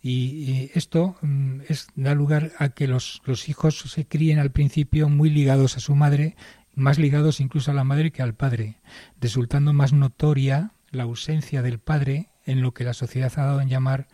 [0.02, 5.10] Y, esto mm, es, da lugar a que los, los hijos se críen al principio
[5.10, 6.36] muy ligados a su madre,
[6.76, 8.80] más ligados incluso a la madre que al padre,
[9.20, 13.70] resultando más notoria la ausencia del padre en lo que la sociedad ha dado en
[13.70, 14.08] llamar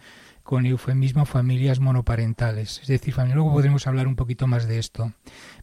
[0.43, 2.80] con eufemismo familias monoparentales.
[2.82, 5.13] Es decir, luego podremos hablar un poquito más de esto.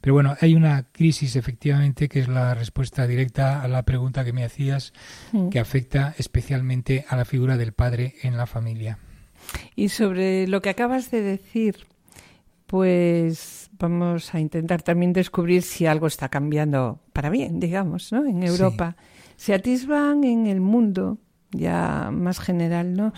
[0.01, 4.33] Pero bueno, hay una crisis efectivamente que es la respuesta directa a la pregunta que
[4.33, 4.93] me hacías,
[5.51, 8.99] que afecta especialmente a la figura del padre en la familia.
[9.77, 11.87] Y sobre lo que acabas de decir,
[12.67, 18.27] pues vamos a intentar también descubrir si algo está cambiando para bien, digamos, ¿no?
[18.27, 18.97] En Europa.
[19.37, 21.19] Se atisban en el mundo,
[21.51, 23.13] ya más general, ¿no?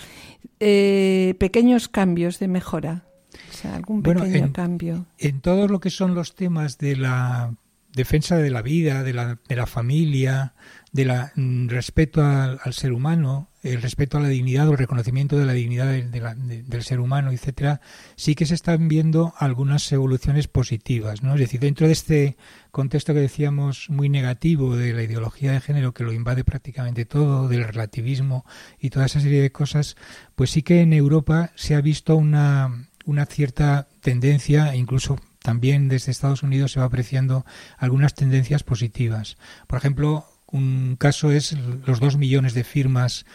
[0.60, 3.04] Eh, pequeños cambios de mejora.
[3.50, 5.06] O sea, algún pequeño cambio.
[5.18, 7.54] En todo lo que son los temas de la
[7.94, 10.54] defensa de la vida, de la, de la familia,
[10.92, 15.46] del mm, respeto al, ser humano, el respeto a la dignidad o el reconocimiento de
[15.46, 17.80] la dignidad del ser humano, etcétera,
[18.16, 21.34] sí que se están viendo algunas evoluciones positivas, ¿no?
[21.34, 22.36] Es decir, dentro de este
[22.72, 27.48] contexto que decíamos muy negativo de la ideología de género que lo invade prácticamente todo,
[27.48, 28.44] del relativismo
[28.80, 29.96] y toda esa serie de cosas,
[30.34, 36.10] pues sí que en Europa se ha visto una, una cierta tendencia, incluso también desde
[36.10, 37.44] Estados Unidos se va apreciando
[37.76, 39.36] algunas tendencias positivas.
[39.66, 43.26] Por ejemplo, un caso es los dos millones de firmas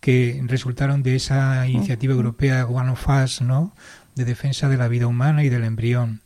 [0.00, 3.74] que resultaron de esa iniciativa europea One of Us, ¿no?
[4.14, 6.22] de defensa de la vida humana y del embrión.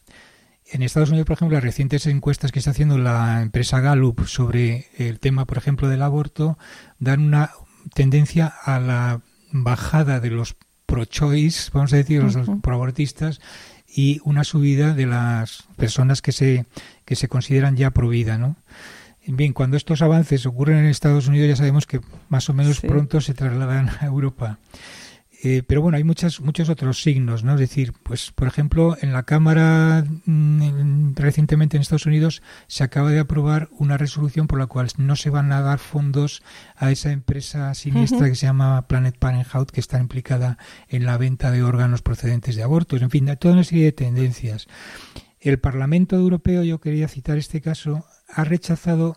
[0.73, 4.87] En Estados Unidos, por ejemplo, las recientes encuestas que está haciendo la empresa Gallup sobre
[4.97, 6.57] el tema, por ejemplo, del aborto,
[7.01, 7.51] dan una
[7.95, 13.41] tendencia a la bajada de los pro-choice, vamos a decir, los pro-abortistas,
[13.89, 16.67] y una subida de las personas que se,
[17.05, 18.57] que se consideran ya pro vida, ¿no?
[19.33, 23.21] Bien, cuando estos avances ocurren en Estados Unidos ya sabemos que más o menos pronto
[23.21, 24.59] se trasladan a Europa.
[25.43, 27.55] Eh, pero bueno, hay muchas, muchos otros signos, ¿no?
[27.55, 33.11] Es decir, pues por ejemplo, en la Cámara mm, recientemente en Estados Unidos se acaba
[33.11, 36.43] de aprobar una resolución por la cual no se van a dar fondos
[36.77, 41.51] a esa empresa siniestra que se llama Planet Parenthood, que está implicada en la venta
[41.51, 43.01] de órganos procedentes de abortos.
[43.01, 44.67] En fin, toda una serie de tendencias.
[45.41, 49.17] El Parlamento Europeo, yo quería citar este caso, ha rechazado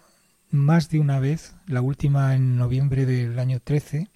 [0.50, 4.08] más de una vez, la última en noviembre del año 13,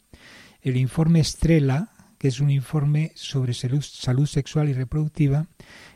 [0.61, 5.47] el informe Estrella, que es un informe sobre salud, sexual y reproductiva,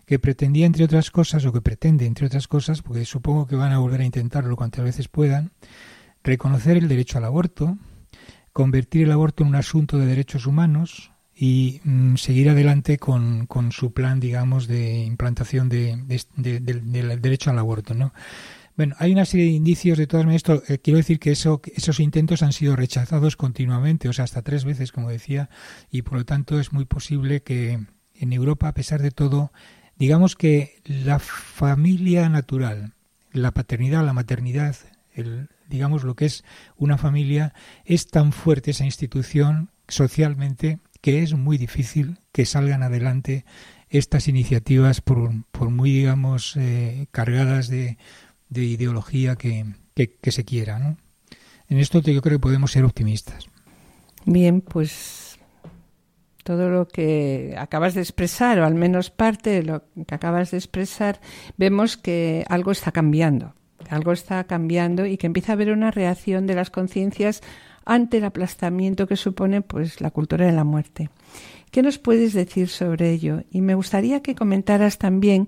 [0.06, 3.72] que pretendía, entre otras cosas, o que pretende, entre otras cosas, porque supongo que van
[3.72, 5.52] a volver a intentarlo cuantas veces puedan,
[6.24, 7.78] reconocer el derecho al aborto,
[8.54, 13.72] convertir el aborto en un asunto de derechos humanos y mm, seguir adelante con, con,
[13.72, 15.98] su plan, digamos, de implantación de,
[16.36, 18.14] del derecho al aborto, ¿no?
[18.78, 20.44] Bueno, hay una serie de indicios de todas maneras.
[20.48, 24.42] Esto, eh, quiero decir que eso, esos intentos han sido rechazados continuamente, o sea, hasta
[24.42, 25.50] tres veces, como decía,
[25.90, 29.52] y por lo tanto es muy posible que en Europa, a pesar de todo,
[29.98, 32.94] digamos que la familia natural,
[33.32, 34.76] la paternidad, la maternidad,
[35.14, 36.44] el, digamos lo que es
[36.78, 37.54] una familia,
[37.86, 43.44] es tan fuerte esa institución socialmente que es muy difícil que salgan adelante
[43.90, 47.98] estas iniciativas por, por muy, digamos, eh, cargadas de,
[48.52, 50.78] de ideología que, que, se quiera.
[50.78, 50.98] ¿no?
[51.70, 53.48] En esto yo creo que podemos ser optimistas.
[54.26, 55.40] Bien, pues
[56.44, 60.58] todo lo que acabas de expresar, o al menos parte de lo que acabas de
[60.58, 61.22] expresar,
[61.58, 63.56] vemos que algo está cambiando,
[63.90, 67.42] algo está cambiando y que empieza a haber una reacción de las conciencias
[67.86, 71.10] ante el aplastamiento que supone pues la cultura de la muerte.
[71.72, 73.44] ¿Qué nos puedes decir sobre ello?
[73.50, 75.48] Y me gustaría que comentaras también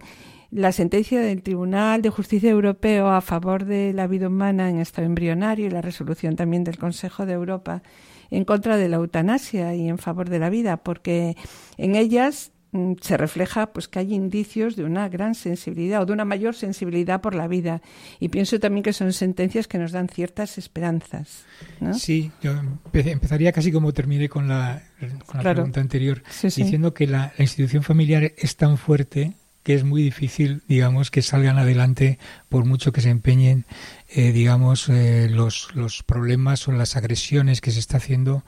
[0.54, 5.08] la sentencia del Tribunal de Justicia Europeo a favor de la vida humana en estado
[5.08, 7.82] embrionario y la resolución también del Consejo de Europa
[8.30, 11.36] en contra de la eutanasia y en favor de la vida, porque
[11.78, 16.14] en ellas mm, se refleja pues que hay indicios de una gran sensibilidad o de
[16.14, 17.82] una mayor sensibilidad por la vida.
[18.20, 21.46] Y pienso también que son sentencias que nos dan ciertas esperanzas
[21.94, 22.54] sí yo
[22.94, 24.84] empezaría casi como terminé con la
[25.26, 29.34] con la pregunta anterior, diciendo que la, institución familiar es tan fuerte
[29.64, 33.66] que es muy difícil, digamos, que salgan adelante por mucho que se empeñen,
[34.10, 38.44] eh, digamos, eh, los, los problemas o las agresiones que se está haciendo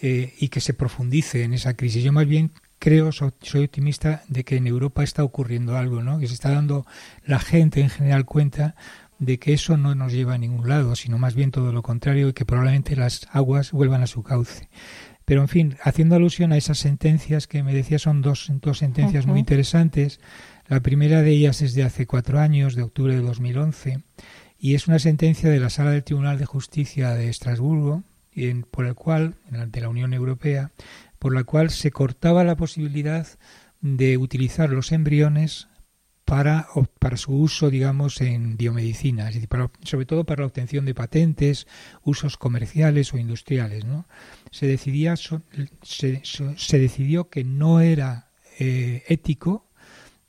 [0.00, 2.04] eh, y que se profundice en esa crisis.
[2.04, 6.18] Yo más bien creo, soy, soy, optimista de que en Europa está ocurriendo algo, ¿no?
[6.18, 6.86] Que se está dando
[7.24, 8.74] la gente en general cuenta
[9.18, 12.28] de que eso no nos lleva a ningún lado, sino más bien todo lo contrario
[12.28, 14.68] y que probablemente las aguas vuelvan a su cauce.
[15.24, 19.26] Pero, en fin, haciendo alusión a esas sentencias que me decía, son dos, dos sentencias
[19.26, 20.20] muy interesantes.
[20.72, 23.98] La primera de ellas es de hace cuatro años, de octubre de 2011,
[24.58, 28.86] y es una sentencia de la Sala del Tribunal de Justicia de Estrasburgo, en, por
[28.86, 30.70] el cual, de la Unión Europea,
[31.18, 33.26] por la cual se cortaba la posibilidad
[33.82, 35.68] de utilizar los embriones
[36.24, 39.50] para, para su uso, digamos, en biomedicina, es decir,
[39.82, 41.66] sobre todo para la obtención de patentes,
[42.02, 43.84] usos comerciales o industriales.
[43.84, 44.06] ¿no?
[44.50, 45.42] Se, decidía, se,
[46.22, 49.68] se, decidió que no era eh, ético,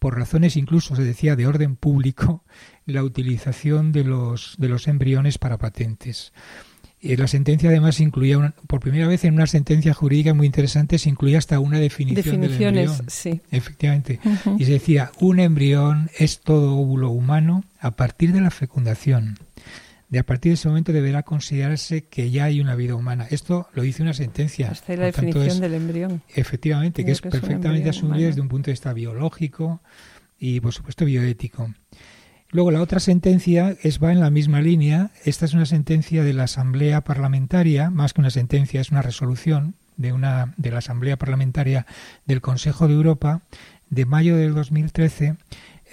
[0.03, 2.43] por razones incluso se decía de orden público,
[2.85, 6.33] la utilización de los, de los embriones para patentes.
[6.99, 11.07] Y la sentencia además incluía, por primera vez en una sentencia jurídica muy interesante, se
[11.07, 12.89] incluía hasta una definición del embrión.
[13.07, 13.39] Sí.
[13.49, 14.19] Efectivamente.
[14.57, 19.37] Y se decía, un embrión es todo óvulo humano a partir de la fecundación.
[20.13, 23.25] De a partir de ese momento deberá considerarse que ya hay una vida humana.
[23.31, 24.69] Esto lo dice una sentencia.
[24.69, 26.21] Hasta la definición del embrión.
[26.35, 29.81] Efectivamente, que es, perfectamente asumible desde un punto de vista biológico
[30.37, 31.73] y, por supuesto, bioético.
[32.51, 35.09] Luego la otra sentencia es va en la misma línea.
[35.25, 39.73] Esta es una sentencia de la Asamblea Parlamentaria, más que una sentencia, es una resolución
[39.97, 41.87] de una de la Asamblea Parlamentaria
[42.27, 43.41] del Consejo de Europa
[43.89, 45.37] de mayo del 2013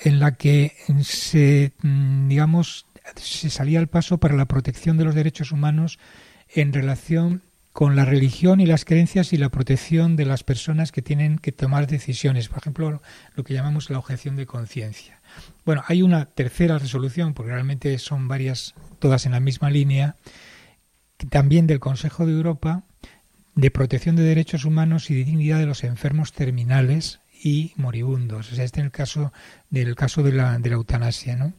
[0.05, 2.85] en la que se mm, digamos
[3.17, 5.99] se salía al paso para la protección de los derechos humanos
[6.49, 11.03] en relación con la religión y las creencias y la protección de las personas que
[11.03, 13.01] tienen que tomar decisiones, por ejemplo,
[13.37, 15.21] lo que llamamos la objeción de conciencia.
[15.65, 20.17] Bueno, hay una tercera resolución, porque realmente son varias, todas en la misma línea,
[21.29, 22.83] también del Consejo de Europa,
[23.55, 28.53] de protección de derechos humanos y de dignidad de los enfermos terminales y moribundos.
[28.53, 29.33] Este es el caso
[29.71, 31.53] del caso de la, de la eutanasia, ¿no?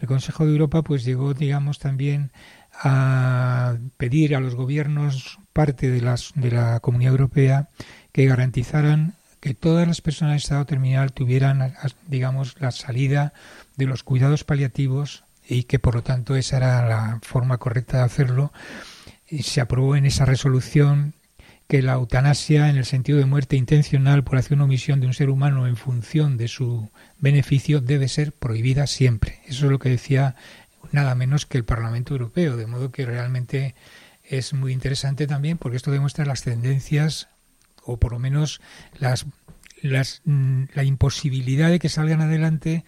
[0.00, 2.30] El Consejo de Europa pues llegó, digamos, también
[2.72, 7.68] a pedir a los gobiernos parte de, las, de la Comunidad Europea
[8.12, 11.74] que garantizaran que todas las personas de estado terminal tuvieran,
[12.08, 13.32] digamos, la salida
[13.76, 18.04] de los cuidados paliativos y que por lo tanto esa era la forma correcta de
[18.04, 18.52] hacerlo.
[19.28, 21.14] Y se aprobó en esa resolución
[21.68, 25.14] que la eutanasia en el sentido de muerte intencional por acción o omisión de un
[25.14, 29.40] ser humano en función de su beneficio debe ser prohibida siempre.
[29.46, 30.36] Eso es lo que decía
[30.92, 33.74] nada menos que el Parlamento Europeo, de modo que realmente
[34.22, 37.28] es muy interesante también porque esto demuestra las tendencias
[37.82, 38.60] o por lo menos
[38.98, 39.26] las,
[39.82, 42.84] las, mm, la imposibilidad de que salgan adelante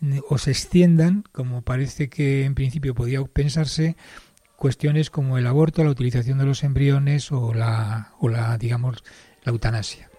[0.00, 3.96] mm, o se extiendan, como parece que en principio podía pensarse,
[4.60, 9.02] cuestiones como el aborto, la utilización de los embriones o la, o la digamos,
[9.42, 10.09] la eutanasia.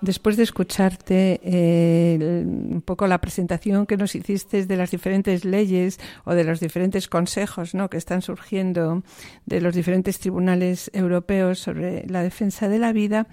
[0.00, 5.98] Después de escucharte eh, un poco la presentación que nos hiciste de las diferentes leyes
[6.24, 7.88] o de los diferentes consejos ¿no?
[7.88, 9.02] que están surgiendo
[9.46, 13.26] de los diferentes tribunales europeos sobre la defensa de la vida,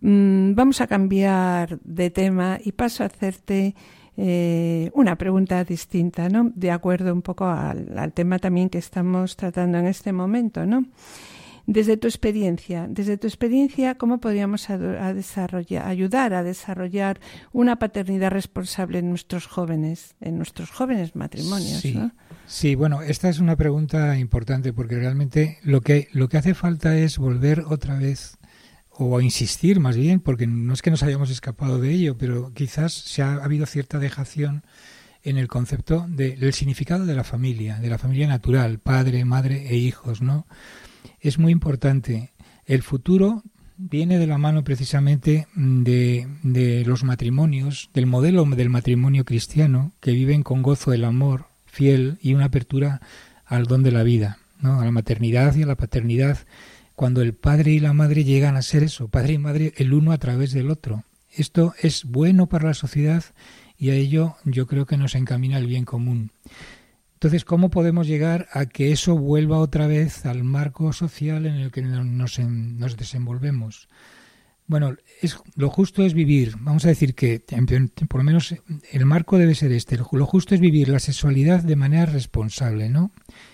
[0.00, 3.74] mm, vamos a cambiar de tema y paso a hacerte
[4.16, 6.52] eh, una pregunta distinta, ¿no?
[6.54, 10.84] De acuerdo un poco al, al tema también que estamos tratando en este momento, ¿no?
[11.66, 14.68] Desde tu experiencia, desde tu experiencia, ¿cómo podríamos
[15.14, 17.20] desarrollar, ayudar a desarrollar
[17.52, 21.80] una paternidad responsable en nuestros jóvenes, en nuestros jóvenes matrimonios?
[21.80, 21.98] Sí,
[22.46, 26.96] sí, bueno, esta es una pregunta importante porque realmente lo que, lo que hace falta
[26.98, 28.36] es volver otra vez
[28.96, 32.92] o insistir más bien, porque no es que nos hayamos escapado de ello, pero quizás
[32.92, 34.64] se ha, habido cierta dejación
[35.22, 39.76] en el concepto del significado de la familia, de la familia natural, padre, madre e
[39.76, 40.46] hijos, ¿no?
[41.24, 42.32] Es muy importante.
[42.66, 43.42] El futuro
[43.76, 50.42] viene de la mano precisamente de, los matrimonios, del modelo del matrimonio cristiano, que viven
[50.42, 53.00] con gozo el amor fiel y una apertura
[53.46, 56.38] al don de la vida, a la maternidad y a la paternidad,
[56.94, 60.12] cuando el padre y la madre llegan a ser eso, padre y madre el uno
[60.12, 61.04] a través del otro.
[61.32, 63.24] Esto es bueno para la sociedad
[63.76, 66.30] y a ello yo creo que nos encamina el bien común.
[67.14, 71.70] Entonces, ¿cómo podemos llegar a que eso vuelva otra vez al marco social en el
[71.70, 73.88] que nos, nos desenvolvemos?
[74.66, 77.44] Bueno, es, lo justo es vivir, vamos a decir que
[78.08, 78.54] por lo menos
[78.92, 83.12] el marco debe ser este, lo justo es vivir la sexualidad de manera responsable, ¿no?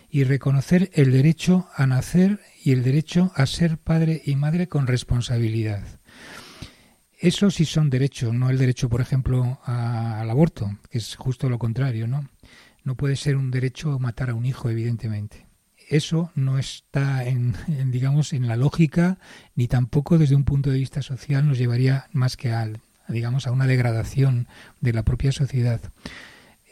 [0.09, 4.87] Y reconocer el derecho a nacer y el derecho a ser padre y madre con
[4.87, 5.83] responsabilidad.
[7.19, 11.59] Eso sí son derechos, no el derecho, por ejemplo, al aborto, que es justo lo
[11.59, 12.29] contrario, ¿no?
[12.85, 15.47] No puede ser un derecho matar a un hijo, evidentemente.
[15.89, 17.55] Eso no está en,
[17.91, 19.19] digamos, en la lógica,
[19.55, 22.71] ni tampoco desde un punto de vista social nos llevaría más que a,
[23.09, 24.47] digamos, a una degradación
[24.81, 25.81] de la propia sociedad.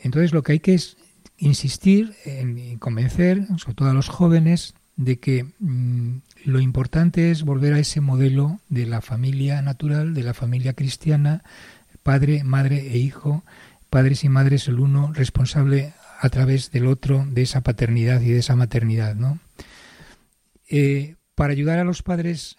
[0.03, 0.97] Entonces lo que hay que es
[1.37, 7.73] insistir en convencer, sobre todo a los jóvenes, de que mm, lo importante es volver
[7.73, 11.45] a ese modelo de la familia natural, de la familia cristiana,
[12.03, 13.45] padre, madre e hijo,
[13.91, 18.41] padres y madres el uno responsable a través del otro de esa paternidad y de
[18.41, 19.39] esa maternidad, ¿no?
[20.69, 22.57] Eh, para ayudar a los padres,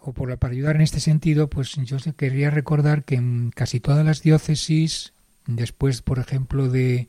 [0.00, 4.04] o por, para ayudar en este sentido, pues yo querría recordar que en casi todas
[4.04, 5.12] las diócesis,
[5.46, 7.06] después, por ejemplo, de,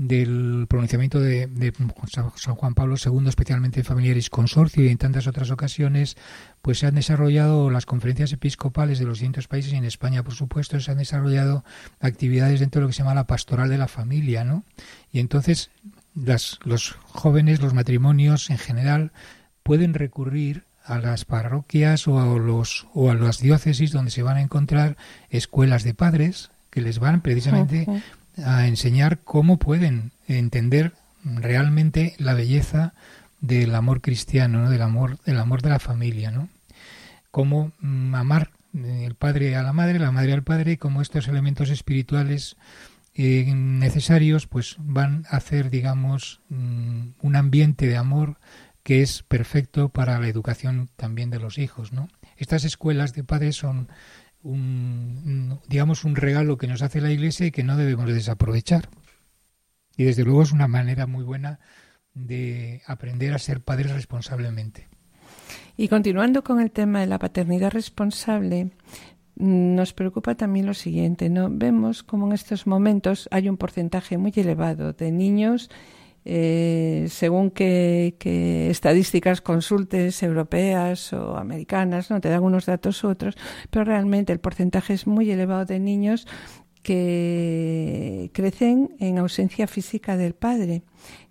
[0.00, 1.74] del pronunciamiento de,
[2.06, 6.16] San Juan Pablo II, especialmente en Familiaris Consorcio y en tantas otras ocasiones,
[6.62, 10.32] pues se han desarrollado las conferencias episcopales de los distintos países y en España, por
[10.32, 11.64] supuesto, se han desarrollado
[12.00, 14.64] actividades dentro de lo que se llama la pastoral de la familia, ¿no?
[15.12, 15.70] Y entonces
[16.14, 19.12] las, los jóvenes, los matrimonios en general,
[19.62, 24.38] pueden recurrir a las parroquias o a, los, o a las diócesis donde se van
[24.38, 24.96] a encontrar
[25.28, 27.86] escuelas de padres que les van precisamente
[28.36, 32.94] a enseñar cómo pueden entender realmente la belleza
[33.40, 34.70] del amor cristiano, ¿no?
[34.70, 36.48] del amor, del amor de la familia, ¿no?
[37.30, 41.02] Cómo mm, amar eh, el padre a la madre, la madre al padre, y cómo
[41.02, 42.56] estos elementos espirituales
[43.14, 48.38] eh, necesarios, pues van a hacer, digamos, mm, un ambiente de amor
[48.82, 52.08] que es perfecto para la educación también de los hijos, ¿no?
[52.36, 53.88] Estas escuelas de padres son
[54.42, 58.88] un, digamos, un regalo que nos hace la Iglesia y que no debemos desaprovechar.
[59.96, 61.60] Y desde luego es una manera muy buena
[62.14, 64.88] de aprender a ser padres responsablemente.
[65.76, 68.70] Y continuando con el tema de la paternidad responsable,
[69.36, 71.48] nos preocupa también lo siguiente, ¿no?
[71.50, 75.70] Vemos como en estos momentos hay un porcentaje muy elevado de niños
[76.24, 78.14] eh, según qué,
[78.70, 83.36] estadísticas consultes europeas o americanas, no te dan unos datos u otros,
[83.70, 86.26] pero realmente el porcentaje es muy elevado de niños
[86.82, 90.82] que crecen en ausencia física del padre,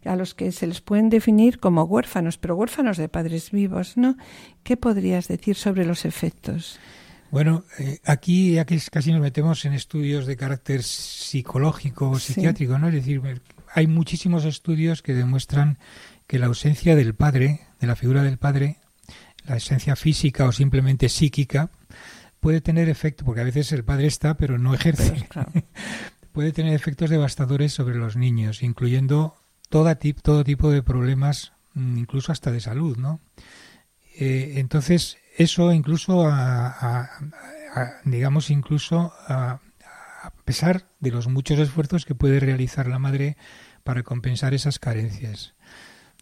[0.06, 4.16] a los que se les pueden definir como huérfanos, pero huérfanos de padres vivos, ¿no?
[4.64, 6.80] ¿Qué podrías decir sobre los efectos?
[7.32, 12.78] Bueno, eh, aquí ya que casi nos metemos en estudios de carácter psicológico o psiquiátrico,
[12.80, 12.88] ¿no?
[12.88, 13.22] Es decir,
[13.74, 15.78] hay muchísimos estudios que demuestran
[16.28, 18.78] que la ausencia del padre, de la figura del padre,
[19.46, 21.72] la esencia física o simplemente psíquica,
[22.40, 25.28] puede tener efecto, porque a veces el padre está pero no ejerce,
[26.32, 29.36] puede tener efectos devastadores sobre los niños, incluyendo
[29.70, 33.20] todo tipo de problemas, mm, incluso hasta de salud, ¿no?
[34.18, 36.30] Eh, entonces, eso incluso,
[38.04, 39.60] digamos, incluso a, a
[40.50, 43.38] pesar de los muchos esfuerzos que puede realizar la madre
[43.84, 45.54] para compensar esas carencias.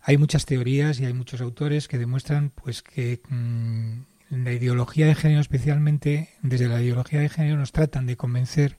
[0.01, 3.99] Hay muchas teorías y hay muchos autores que demuestran pues que mm,
[4.31, 8.77] la ideología de género especialmente, desde la ideología de género nos tratan de convencer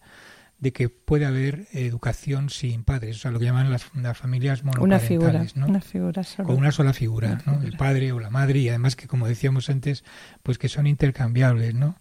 [0.58, 3.84] de que puede haber educación sin padres, o sea, lo que llaman las,
[4.18, 7.62] familias monoparentales, una figura, una figura Con una sola figura, ¿no?
[7.62, 10.04] El padre o la madre y además que como decíamos antes,
[10.42, 11.96] pues que son intercambiables, ¿no?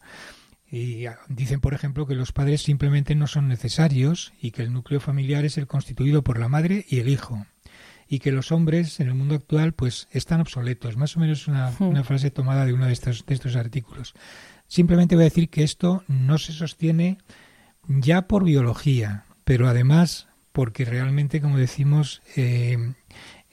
[0.70, 4.99] Y dicen, por ejemplo, que los padres simplemente no son necesarios y que el núcleo
[4.99, 7.45] familiar es el constituido por la madre y el hijo
[8.09, 10.97] y que los hombres en el mundo actual pues están obsoletos.
[10.97, 11.84] Más o menos una, hmm.
[11.88, 14.13] una frase tomada de uno de estos, de estos artículos.
[14.68, 17.18] Simplemente voy a decir que esto no se sostiene
[17.88, 22.93] ya por biología, pero además porque realmente, como decimos, eh,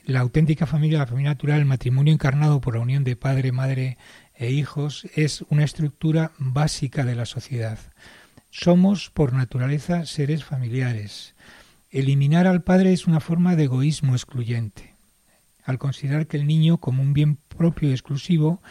[0.04, 3.98] la auténtica familia, la familia natural, el matrimonio encarnado por la unión de padre, madre
[4.37, 7.78] e hijos, es una estructura básica de la sociedad.
[8.51, 11.35] Somos, por naturaleza, seres familiares.
[11.91, 14.95] Eliminar al padre es una forma de egoísmo excluyente.
[15.64, 18.62] Al considerar que el niño como un bien propio y exclusivo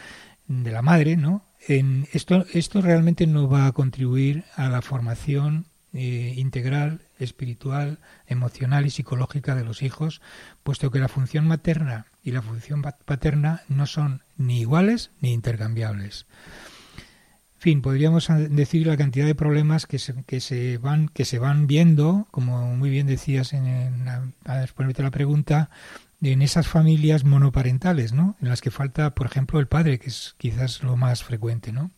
[0.46, 1.44] de la madre, ¿no?
[1.66, 8.84] En esto, esto realmente no va a contribuir a la formación eh, integral, espiritual, emocional
[8.84, 10.20] y psicológica de los hijos,
[10.62, 16.26] puesto que la función materna y la función paterna no son ni iguales ni intercambiables.
[17.56, 21.38] En fin, podríamos decir la cantidad de problemas que se, que se van que se
[21.38, 25.70] van viendo, como muy bien decías en, la pregunta,
[26.20, 28.36] en esas familias monoparentales, ¿no?
[28.40, 31.90] En las que falta, por ejemplo, el padre, que es quizás lo más frecuente, ¿no?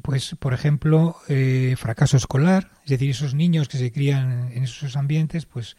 [0.00, 4.96] Pues, por ejemplo, eh, fracaso escolar, es decir, esos niños que se crían en esos
[4.96, 5.76] ambientes, pues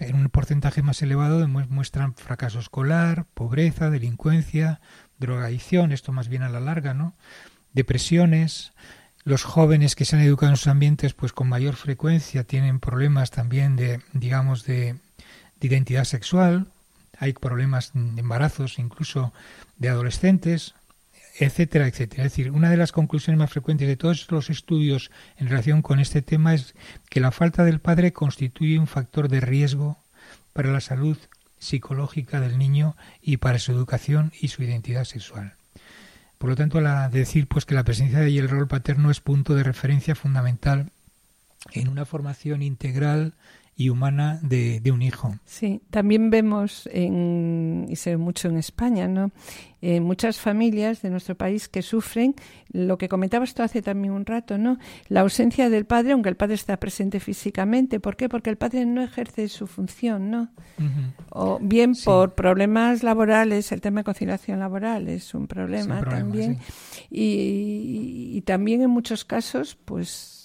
[0.00, 4.80] en un porcentaje más elevado muestran fracaso escolar, pobreza, delincuencia,
[5.18, 7.14] drogadicción, esto más bien a la larga, ¿no?
[7.72, 8.72] Depresiones,
[9.24, 13.30] los jóvenes que se han educado en esos ambientes, pues con mayor frecuencia tienen problemas
[13.30, 14.96] también de, digamos, de
[15.60, 16.68] identidad sexual,
[17.18, 19.32] hay problemas de embarazos, incluso
[19.78, 20.74] de adolescentes,
[21.38, 22.24] etcétera, etcétera.
[22.24, 26.00] Es decir, una de las conclusiones más frecuentes de todos los estudios en relación con
[26.00, 26.74] este tema es
[27.10, 29.98] que la falta del padre constituye un factor de riesgo
[30.52, 31.18] para la salud
[31.58, 35.54] psicológica del niño y para su educación y su identidad sexual.
[36.38, 39.54] Por lo tanto, la decir pues que la presencia y el rol paterno es punto
[39.54, 40.90] de referencia fundamental
[41.72, 43.34] en una formación integral
[43.78, 45.38] y humana de, un hijo.
[45.44, 49.32] Sí, también vemos, en, y se ve mucho en España, ¿no?
[49.82, 52.34] En muchas familias de nuestro país que sufren
[52.72, 54.78] lo que comentabas tú hace también un rato, ¿no?
[55.08, 58.00] La ausencia del padre, aunque el padre está presente físicamente.
[58.00, 58.30] ¿Por qué?
[58.30, 60.48] Porque el padre no ejerce su función, ¿no?
[61.28, 66.58] O bien por problemas laborales, el tema de conciliación laboral es un problema, también.
[67.10, 70.35] y, y también en muchos casos, pues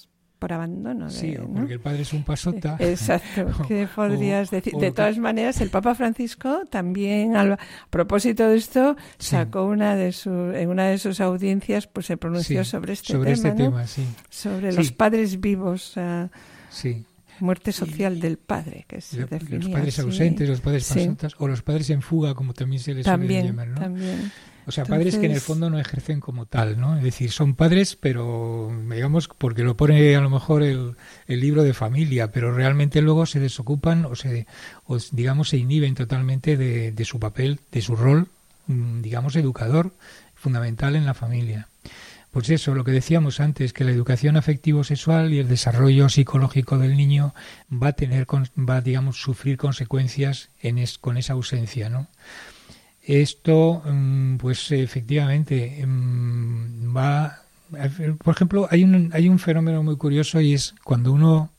[0.42, 1.08] por abandono.
[1.12, 2.76] sí, porque el padre es un pasota.
[2.80, 4.74] Exacto, ¿qué podrías decir?
[4.74, 7.60] de todas maneras, el Papa Francisco también, a
[7.92, 12.66] propósito de esto, sacó una de sus, en una de sus audiencias, pues se pronunció
[12.66, 13.50] sobre este sobre tema.
[13.50, 14.04] Este tema sí.
[14.32, 15.94] Sobre los padres vivos.
[16.72, 17.06] sí.
[17.40, 21.90] Muerte social del padre, que se Los padres ausentes, los padres pasotas, o los padres
[21.90, 23.80] en fuga, como también se les también, suele llamar, ¿no?
[23.80, 24.32] También.
[24.68, 26.98] O sea, padres que en el fondo no ejercen como tal, ¿no?
[26.98, 30.96] Es decir, son padres, pero digamos, porque lo pone a lo mejor el,
[31.28, 34.46] el libro de familia, pero realmente luego se desocupan o se,
[34.86, 38.28] o, digamos, se inhiben totalmente de, de su papel, de su rol,
[38.68, 39.94] mm, digamos, educador
[40.36, 41.68] fundamental en la familia.
[42.32, 46.96] Pues eso, lo que decíamos antes, que la educación afectivo-sexual y el desarrollo psicológico del
[46.96, 47.36] niño
[47.72, 52.08] va a tener, va, digamos, sufrir consecuencias en es, con esa ausencia, ¿no?
[53.04, 57.38] Esto, mm, pues efectivamente, mm, va...
[58.24, 61.52] Por ejemplo, hay un, hay un fenómeno muy curioso y es cuando uno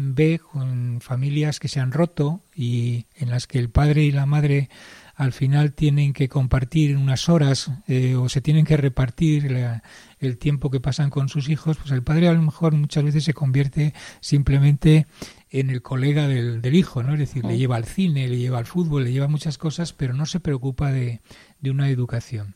[0.00, 4.26] ve con familias que se han roto y en las que el padre y la
[4.26, 4.68] madre
[5.16, 9.52] al final tienen que compartir unas horas eh, o se tienen que repartir
[10.20, 13.24] el tiempo que pasan con sus hijos, pues el padre a lo mejor muchas veces
[13.24, 15.08] se convierte simplemente
[15.50, 17.14] en el colega del, del hijo, ¿no?
[17.14, 20.14] Es decir, le lleva al cine, le lleva al fútbol, le lleva muchas cosas, pero
[20.14, 21.20] no se preocupa de,
[21.60, 22.54] de una educación.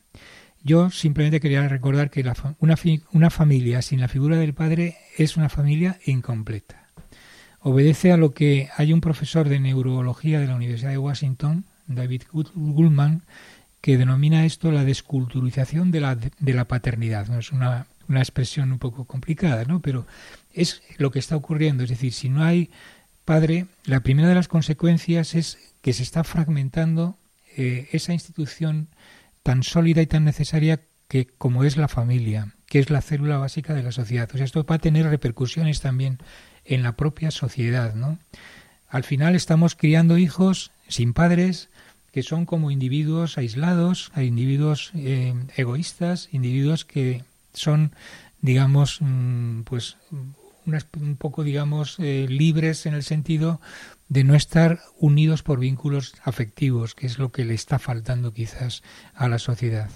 [0.63, 2.75] Yo simplemente quería recordar que la, una,
[3.11, 6.87] una familia sin la figura del padre es una familia incompleta.
[7.59, 12.23] Obedece a lo que hay un profesor de neurología de la Universidad de Washington, David
[12.31, 13.23] Gullman,
[13.81, 17.27] que denomina esto la desculturización de la, de la paternidad.
[17.27, 17.39] ¿no?
[17.39, 19.81] Es una, una expresión un poco complicada, ¿no?
[19.81, 20.05] pero
[20.53, 21.83] es lo que está ocurriendo.
[21.83, 22.69] Es decir, si no hay
[23.25, 27.17] padre, la primera de las consecuencias es que se está fragmentando
[27.57, 28.89] eh, esa institución
[29.43, 33.73] tan sólida y tan necesaria que como es la familia, que es la célula básica
[33.73, 34.29] de la sociedad.
[34.33, 36.19] O sea, esto va a tener repercusiones también
[36.65, 38.19] en la propia sociedad, ¿no?
[38.87, 41.69] Al final estamos criando hijos sin padres
[42.11, 47.23] que son como individuos aislados, individuos eh, egoístas, individuos que
[47.53, 47.95] son,
[48.39, 49.61] digamos, mm,
[50.65, 53.61] un poco, digamos, eh, libres en el sentido
[54.09, 58.83] de no estar unidos por vínculos afectivos, que es lo que le está faltando quizás
[59.13, 59.89] a la sociedad.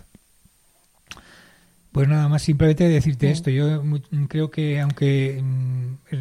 [1.92, 3.50] Pues nada más, simplemente decirte esto.
[3.50, 3.82] Yo
[4.28, 6.14] creo que, aunque mm,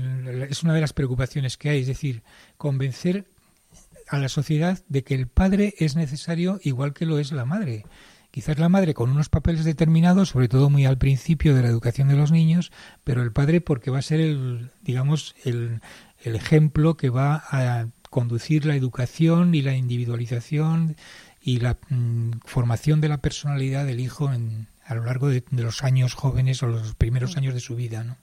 [0.49, 2.23] es una de las preocupaciones que hay, es decir,
[2.57, 3.27] convencer
[4.09, 7.85] a la sociedad de que el padre es necesario igual que lo es la madre.
[8.37, 12.09] Quizás la madre con unos papeles determinados, sobre todo muy al principio de la educación
[12.09, 12.71] de los niños,
[13.03, 15.81] pero el padre porque va a ser el, digamos, el,
[16.23, 20.97] el ejemplo que va a conducir la educación y la individualización
[21.41, 25.63] y la mm, formación de la personalidad del hijo en, a lo largo de, de,
[25.63, 28.19] los años jóvenes o los primeros años de su vida, ¿no?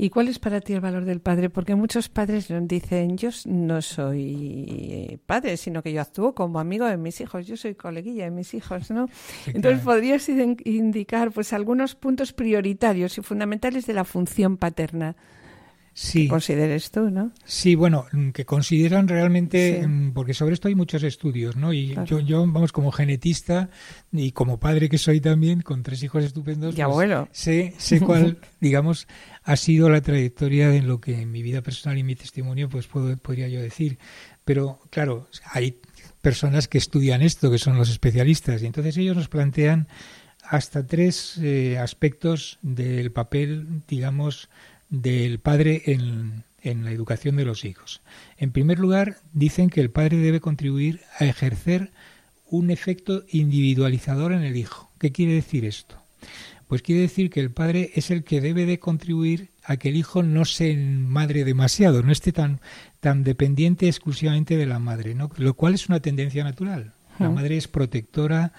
[0.00, 1.50] ¿Y cuál es para ti el valor del padre?
[1.50, 6.96] Porque muchos padres dicen, yo no soy padre, sino que yo actúo como amigo de
[6.96, 9.08] mis hijos, yo soy coleguilla de mis hijos, ¿no?
[9.46, 15.16] Entonces podrías indicar pues algunos puntos prioritarios y fundamentales de la función paterna
[15.98, 16.22] sí.
[16.22, 17.32] que consideres tú, ¿no?
[17.44, 21.72] Sí, bueno, mm, que consideran realmente, mm, porque sobre esto hay muchos estudios, ¿no?
[21.72, 23.68] Y yo, yo, vamos, como genetista
[24.12, 27.26] y como padre que soy también, con tres hijos estupendos, y abuelo.
[27.26, 29.08] Pues sé, sé cuál, digamos,
[29.42, 32.86] ha sido la trayectoria de lo que en mi vida personal y mi testimonio, pues
[32.86, 33.98] puedo, podría yo decir.
[34.44, 35.80] Pero, claro, hay
[36.22, 39.88] personas que estudian esto, que son los especialistas, y entonces ellos nos plantean
[40.42, 44.48] hasta tres eh, aspectos del papel, digamos,
[44.90, 48.00] del padre en, en la educación de los hijos.
[48.36, 51.90] En primer lugar, dicen que el padre debe contribuir a ejercer
[52.50, 54.90] un efecto individualizador en el hijo.
[54.98, 55.96] ¿Qué quiere decir esto?
[56.66, 59.96] Pues quiere decir que el padre es el que debe de contribuir a que el
[59.96, 62.60] hijo no se madre demasiado, no esté tan,
[63.00, 65.30] tan dependiente exclusivamente de la madre, ¿no?
[65.36, 66.92] lo cual es una tendencia natural.
[67.18, 68.52] La madre es protectora,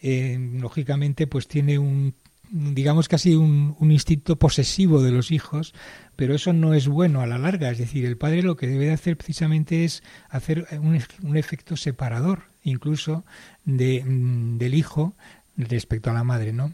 [0.00, 2.14] eh, lógicamente pues tiene un
[2.50, 5.74] digamos casi un, un, instinto posesivo de los hijos,
[6.16, 7.70] pero eso no es bueno a la larga.
[7.70, 11.76] Es decir, el padre lo que debe de hacer precisamente es hacer un, un efecto
[11.76, 13.24] separador, incluso
[13.64, 15.14] de, mm, del hijo
[15.56, 16.72] respecto a la madre, ¿no?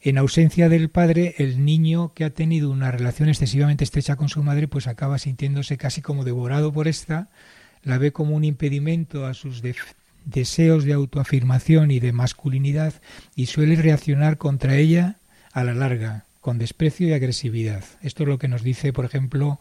[0.00, 4.42] En ausencia del padre, el niño que ha tenido una relación excesivamente estrecha con su
[4.42, 7.28] madre, pues acaba sintiéndose casi como devorado por esta,
[7.82, 9.62] la ve como un impedimento a sus
[10.26, 12.94] deseos de autoafirmación y de masculinidad
[13.34, 15.18] y suele reaccionar contra ella
[15.52, 17.84] a la larga, con desprecio y agresividad.
[18.02, 19.58] Esto es lo que nos dice, por ejemplo,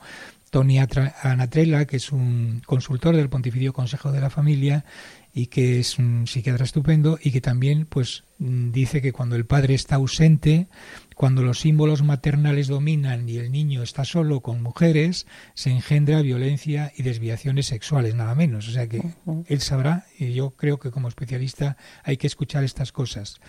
[0.55, 4.85] Tony Anatrella, que es un consultor del Pontificio Consejo de la Familia
[5.33, 9.73] y que es un psiquiatra estupendo y que también pues dice que cuando el padre
[9.73, 10.69] está ausente,
[11.13, 16.93] cuando los símbolos maternales dominan y el niño está solo con mujeres, se engendra violencia
[16.95, 18.69] y desviaciones sexuales, nada menos.
[18.69, 19.03] O sea que
[19.47, 21.75] él sabrá, y yo creo que como especialista
[22.05, 23.41] hay que escuchar estas cosas.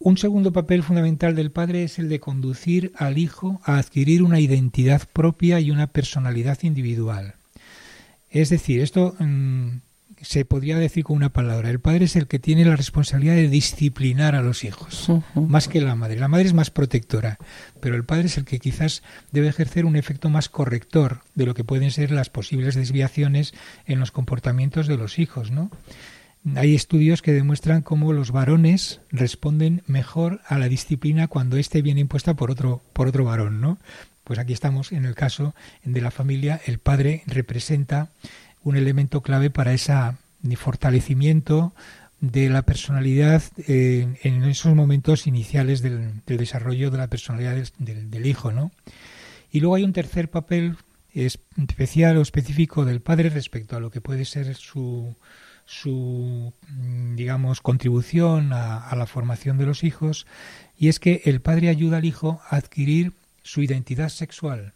[0.00, 4.38] Un segundo papel fundamental del padre es el de conducir al hijo a adquirir una
[4.38, 7.34] identidad propia y una personalidad individual.
[8.30, 9.78] Es decir, esto mm,
[10.22, 11.70] se podría decir con una palabra.
[11.70, 15.80] El padre es el que tiene la responsabilidad de disciplinar a los hijos, más que
[15.80, 16.18] la madre.
[16.18, 17.38] La madre es más protectora,
[17.80, 21.54] pero el padre es el que quizás debe ejercer un efecto más corrector de lo
[21.54, 23.54] que pueden ser las posibles desviaciones
[23.86, 25.70] en los comportamientos de los hijos, ¿no?
[26.54, 32.00] Hay estudios que demuestran cómo los varones responden mejor a la disciplina cuando éste viene
[32.00, 33.78] impuesta por otro, por otro varón, ¿no?
[34.24, 38.10] Pues aquí estamos en el caso de la familia, el padre representa
[38.62, 39.94] un elemento clave para ese
[40.56, 41.74] fortalecimiento
[42.20, 48.26] de la personalidad eh, en esos momentos iniciales del, desarrollo de la personalidad del, del,
[48.26, 48.72] hijo, ¿no?
[49.50, 50.76] Y luego hay un tercer papel
[51.14, 55.16] especial o específico del padre respecto a lo que puede ser su,
[55.68, 60.26] su mm, digamos, contribución a, la formación de los hijos,
[60.78, 63.12] y es que el padre ayuda al hijo a adquirir
[63.42, 64.72] su identidad sexual.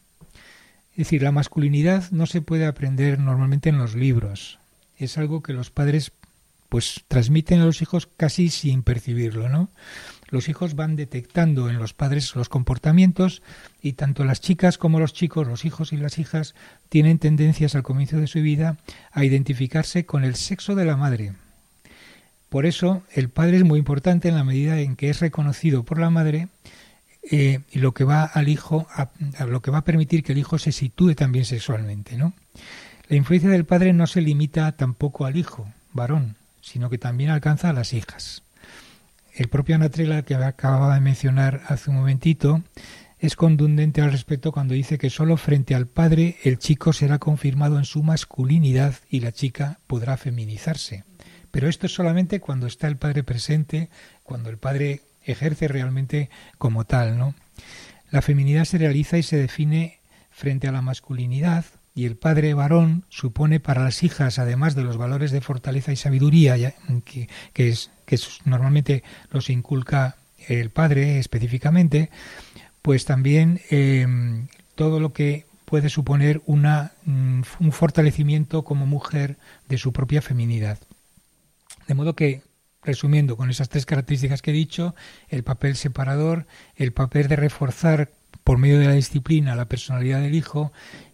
[0.90, 4.58] Es decir, la masculinidad no se puede aprender normalmente en los libros.
[4.98, 6.12] Es algo que los padres
[6.72, 9.68] pues transmiten a los hijos casi sin percibirlo, ¿no?
[10.28, 13.42] los hijos van detectando en los padres los comportamientos
[13.82, 16.54] y tanto las chicas como los chicos, los hijos y las hijas,
[16.88, 18.78] tienen tendencias al comienzo de su vida
[19.12, 21.34] a identificarse con el sexo de la madre.
[22.48, 25.98] Por eso el padre es muy importante en la medida en que es reconocido por
[25.98, 26.48] la madre
[27.30, 29.10] eh, y lo que va al hijo a,
[29.44, 32.32] lo que va a permitir que el hijo se sitúe también sexualmente, ¿no?
[33.08, 37.68] La influencia del padre no se limita tampoco al hijo varón, sino que también alcanza
[37.68, 38.42] a las hijas.
[39.34, 42.62] El propio Anatrela, que acababa de mencionar hace un momentito,
[43.18, 47.78] es contundente al respecto cuando dice que solo frente al padre el chico será confirmado
[47.78, 51.04] en su masculinidad y la chica podrá feminizarse.
[51.50, 53.90] Pero esto es solamente cuando está el padre presente,
[54.22, 57.34] cuando el padre ejerce realmente como tal, ¿no?
[58.10, 60.00] La feminidad se realiza y se define
[60.30, 61.64] frente a la masculinidad,
[61.94, 65.96] y el padre varón supone para las hijas, además de los valores de fortaleza y
[65.96, 66.56] sabiduría,
[67.04, 70.16] que, que, es, que normalmente los inculca
[70.48, 72.10] el padre específicamente,
[72.80, 74.06] pues también eh,
[74.74, 79.36] todo lo que puede suponer una, mm, un fortalecimiento como mujer
[79.68, 80.78] de su propia feminidad.
[81.86, 82.42] De modo que,
[82.82, 84.94] resumiendo con esas tres características que he dicho,
[85.28, 88.10] el papel separador, el papel de reforzar
[88.44, 90.72] por medio de la disciplina la personalidad del hijo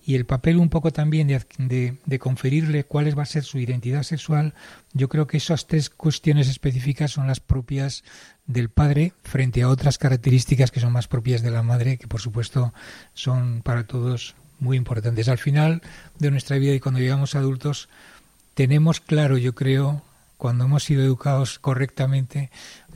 [0.08, 1.28] y el papel un poco también
[1.58, 4.54] de, conferirle cuál va a ser su identidad sexual,
[4.94, 8.04] yo creo que esas tres cuestiones específicas son las propias
[8.46, 12.22] del padre frente a otras características que son más propias de la madre, que por
[12.22, 12.72] supuesto
[13.12, 15.28] son para todos muy importantes.
[15.28, 15.82] Al final
[16.18, 17.90] de nuestra vida y cuando llegamos adultos,
[18.54, 20.00] tenemos claro, yo creo,
[20.38, 22.50] cuando hemos sido educados correctamente,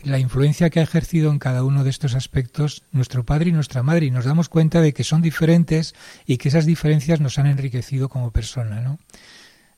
[0.05, 3.83] la influencia que ha ejercido en cada uno de estos aspectos nuestro padre y nuestra
[3.83, 5.95] madre y nos damos cuenta de que son diferentes
[6.27, 8.99] y que esas diferencias nos han enriquecido como persona, ¿no?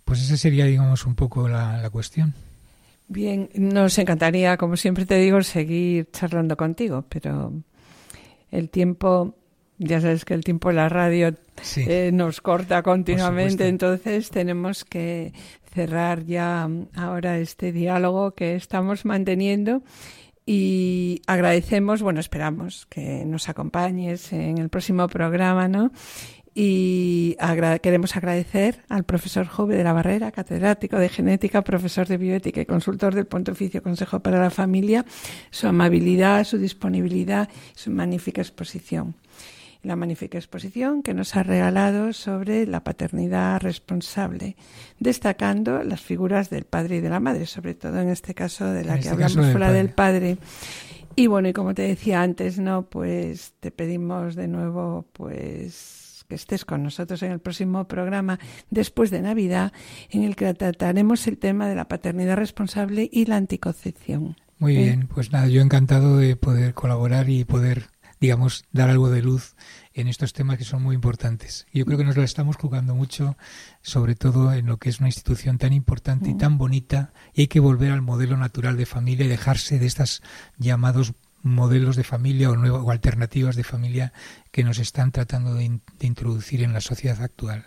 [0.05, 2.35] Pues esa sería, digamos, un poco la, la cuestión.
[3.09, 7.53] Bien, nos encantaría, como siempre te digo, seguir charlando contigo, pero
[8.51, 9.37] el tiempo,
[9.79, 11.35] ya sabes que el tiempo en la radio
[11.77, 15.33] eh, nos corta continuamente, entonces tenemos que
[15.75, 19.83] cerrar ya ahora este diálogo que estamos manteniendo
[20.47, 25.91] y agradecemos, bueno, esperamos que nos acompañes en el próximo programa, ¿no?
[26.57, 27.37] Y
[27.83, 32.67] queremos agradecer al profesor Jove de la Barrera, catedrático de genética, profesor de bioética y
[32.67, 35.05] consultor del Pontificio Consejo para la Familia,
[35.51, 39.17] su amabilidad, su disponibilidad, su magnífica exposición
[39.85, 44.57] la magnífica exposición que nos ha regalado sobre la paternidad responsable,
[44.99, 48.85] destacando las figuras del padre y de la madre, sobre todo en este caso de
[48.85, 50.39] la que este hablamos fuera del padre.
[51.17, 56.35] Y bueno, y como te decía antes, no, pues te pedimos de nuevo, pues que
[56.35, 58.39] estés con nosotros en el próximo programa
[58.71, 59.73] después de Navidad,
[60.11, 64.37] en el que trataremos el tema de la paternidad responsable y la anticoncepción.
[64.59, 64.83] Muy ¿Eh?
[64.85, 69.55] bien, pues nada, yo encantado de poder colaborar y poder digamos, dar algo de luz
[69.93, 71.67] en estos temas que son muy importantes.
[71.73, 73.37] Yo creo que nos lo estamos jugando mucho,
[73.83, 77.47] sobre todo en lo que es una institución tan importante y tan bonita, y hay
[77.49, 80.23] que volver al modelo natural de familia y dejarse de estos
[80.59, 84.13] llamados modelos de familia o, nuevas, o alternativas de familia
[84.51, 87.67] que nos están tratando de, introducir en la sociedad actual.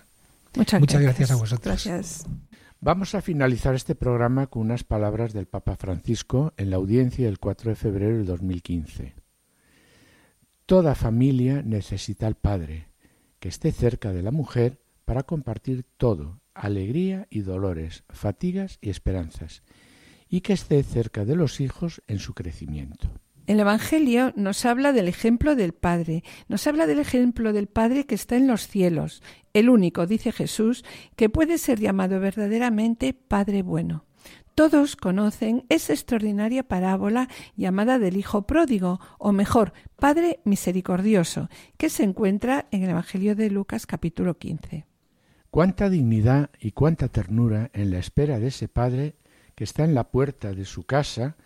[0.56, 1.30] Muchas, Muchas gracias.
[1.30, 1.86] gracias a vosotros.
[1.86, 2.26] Gracias.
[2.80, 7.39] Vamos a finalizar este programa con unas palabras del Papa Francisco en la audiencia del
[7.39, 9.16] 4 de febrero del 2015.
[10.68, 12.89] Toda familia necesita al padre,
[13.39, 19.63] que esté cerca de la mujer para compartir todo, alegría y dolores, fatigas y esperanzas,
[20.28, 23.07] y que esté cerca de los hijos en su crecimiento.
[23.45, 28.15] El Evangelio nos habla del ejemplo del Padre, nos habla del ejemplo del Padre que
[28.15, 30.84] está en los cielos, el único, dice Jesús,
[31.15, 34.07] que puede ser llamado verdaderamente Padre bueno.
[34.58, 41.47] Todos conocen esa extraordinaria parábola llamada del Hijo Pródigo, o mejor, Padre Misericordioso,
[41.78, 44.88] que se encuentra en el Evangelio de Lucas capítulo 15.
[45.51, 49.16] Cuánta dignidad y cuánta ternura en la espera de ese Padre
[49.53, 51.38] que está en la puerta de su casa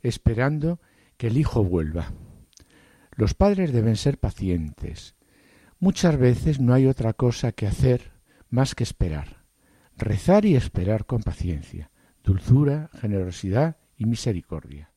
[0.00, 0.78] esperando
[1.16, 2.12] que el Hijo vuelva.
[3.16, 5.16] Los padres deben ser pacientes.
[5.80, 8.12] Muchas veces no hay otra cosa que hacer
[8.48, 9.42] más que esperar,
[9.96, 11.90] rezar y esperar con paciencia
[12.30, 14.92] dulzura, generosidad y misericordia.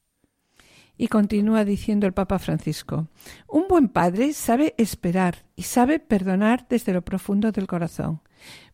[0.95, 3.07] Y continúa diciendo el Papa Francisco,
[3.47, 8.21] un buen padre sabe esperar y sabe perdonar desde lo profundo del corazón.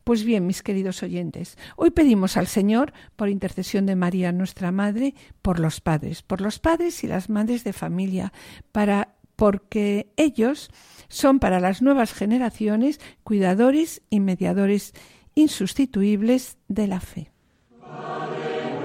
[0.03, 5.15] Pues bien, mis queridos oyentes, hoy pedimos al Señor, por intercesión de María, nuestra Madre,
[5.41, 8.33] por los padres, por los padres y las madres de familia,
[8.73, 10.69] para porque ellos
[11.07, 14.91] son para las nuevas generaciones cuidadores y mediadores
[15.33, 17.31] insustituibles de la fe.
[17.91, 18.78] Amen.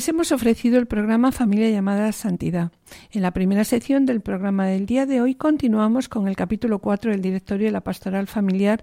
[0.00, 2.72] Les hemos ofrecido el programa Familia llamada Santidad.
[3.12, 7.10] En la primera sección del programa del día de hoy continuamos con el capítulo 4
[7.10, 8.82] del Directorio de la Pastoral Familiar,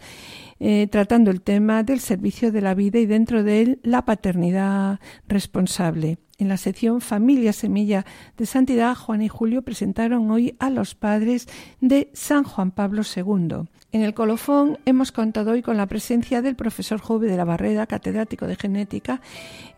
[0.60, 5.00] eh, tratando el tema del servicio de la vida y dentro de él la paternidad
[5.28, 6.20] responsable.
[6.40, 8.06] En la sección Familia Semilla
[8.38, 11.48] de Santidad, Juan y Julio presentaron hoy a los padres
[11.82, 13.68] de San Juan Pablo II.
[13.92, 17.88] En el colofón hemos contado hoy con la presencia del profesor Jove de la Barrera,
[17.88, 19.22] catedrático de genética,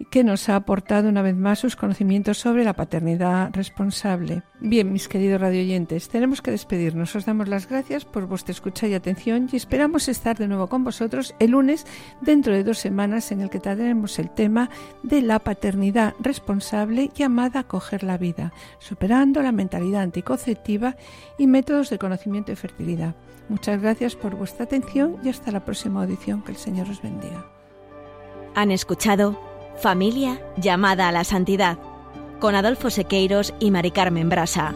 [0.09, 4.41] que nos ha aportado una vez más sus conocimientos sobre la paternidad responsable.
[4.59, 7.15] Bien, mis queridos radioyentes, tenemos que despedirnos.
[7.15, 10.83] Os damos las gracias por vuestra escucha y atención y esperamos estar de nuevo con
[10.83, 11.85] vosotros el lunes
[12.19, 14.69] dentro de dos semanas en el que trataremos el tema
[15.03, 16.15] de la paternidad
[16.49, 20.95] responsable llamada a coger la vida, superando la mentalidad anticonceptiva
[21.37, 23.13] y métodos de conocimiento y fertilidad.
[23.49, 26.41] Muchas gracias por vuestra atención y hasta la próxima audición.
[26.41, 27.45] Que el Señor os bendiga.
[28.55, 29.39] Han escuchado
[29.77, 31.77] Familia llamada a la santidad
[32.39, 34.73] con Adolfo Sequeiros y Mari Carmen Brasa.